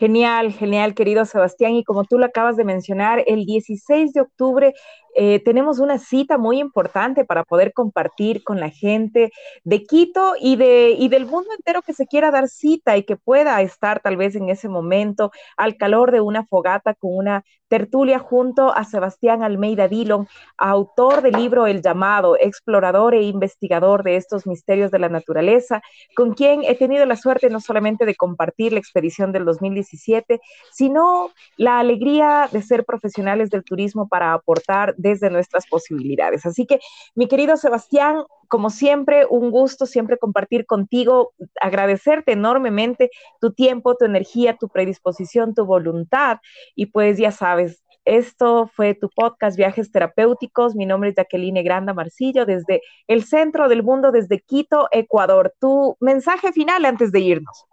[0.00, 1.74] Genial, genial, querido Sebastián.
[1.74, 4.72] Y como tú lo acabas de mencionar, el 16 de octubre
[5.14, 9.30] eh, tenemos una cita muy importante para poder compartir con la gente
[9.64, 13.16] de Quito y, de, y del mundo entero que se quiera dar cita y que
[13.16, 18.18] pueda estar tal vez en ese momento al calor de una fogata con una tertulia
[18.18, 20.26] junto a Sebastián Almeida Dillon,
[20.58, 25.80] autor del libro El llamado, explorador e investigador de estos misterios de la naturaleza,
[26.16, 30.40] con quien he tenido la suerte no solamente de compartir la expedición del 2017,
[30.72, 36.46] sino la alegría de ser profesionales del turismo para aportar desde nuestras posibilidades.
[36.46, 36.80] Así que,
[37.14, 44.04] mi querido Sebastián, como siempre, un gusto siempre compartir contigo, agradecerte enormemente tu tiempo, tu
[44.04, 46.38] energía, tu predisposición, tu voluntad.
[46.74, 50.74] Y pues ya sabes, esto fue tu podcast Viajes Terapéuticos.
[50.74, 55.54] Mi nombre es Jacqueline Granda Marcillo desde el centro del mundo, desde Quito, Ecuador.
[55.60, 57.66] Tu mensaje final antes de irnos.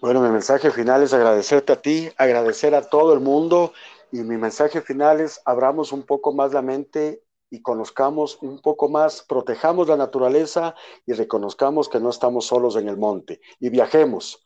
[0.00, 3.72] Bueno, mi mensaje final es agradecerte a ti, agradecer a todo el mundo
[4.12, 8.88] y mi mensaje final es abramos un poco más la mente y conozcamos un poco
[8.88, 10.74] más, protejamos la naturaleza
[11.06, 14.42] y reconozcamos que no estamos solos en el monte y viajemos.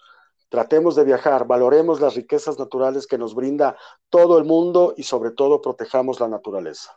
[0.48, 3.76] Tratemos de viajar, valoremos las riquezas naturales que nos brinda
[4.08, 6.96] todo el mundo y sobre todo protejamos la naturaleza.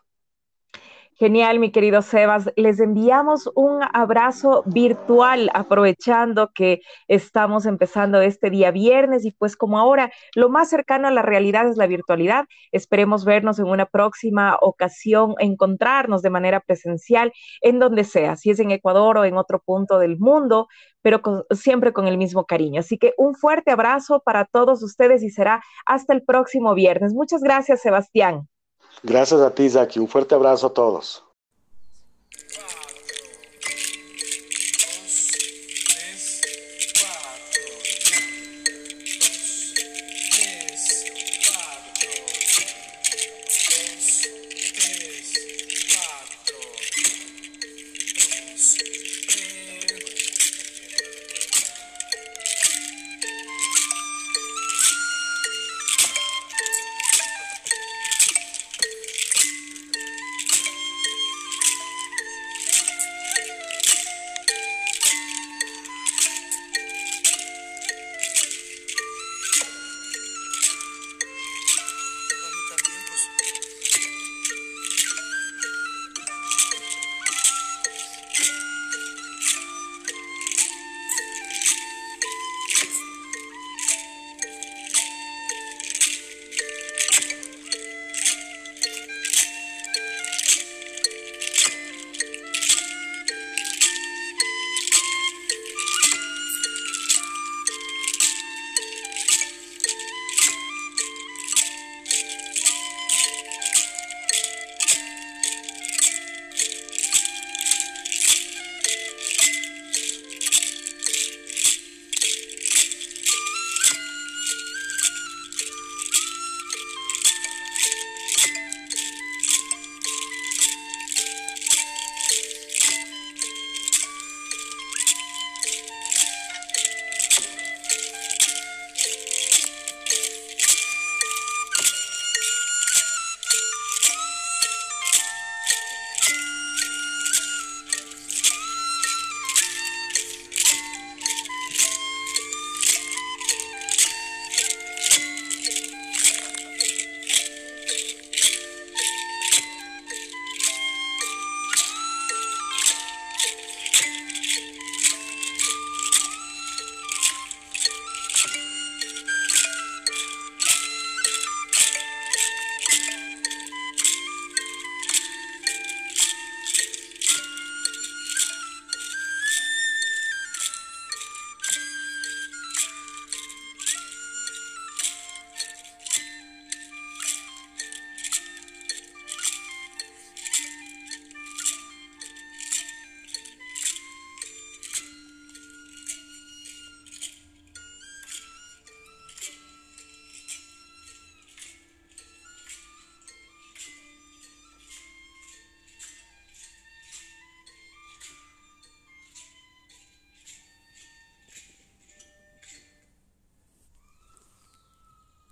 [1.20, 2.50] Genial, mi querido Sebas.
[2.56, 9.80] Les enviamos un abrazo virtual aprovechando que estamos empezando este día viernes y pues como
[9.80, 14.58] ahora lo más cercano a la realidad es la virtualidad, esperemos vernos en una próxima
[14.62, 19.60] ocasión, encontrarnos de manera presencial en donde sea, si es en Ecuador o en otro
[19.60, 20.70] punto del mundo,
[21.02, 22.80] pero siempre con el mismo cariño.
[22.80, 27.14] Así que un fuerte abrazo para todos ustedes y será hasta el próximo viernes.
[27.14, 28.48] Muchas gracias, Sebastián.
[29.04, 30.00] Gracias a ti, Zaki.
[30.00, 31.24] Un fuerte abrazo a todos.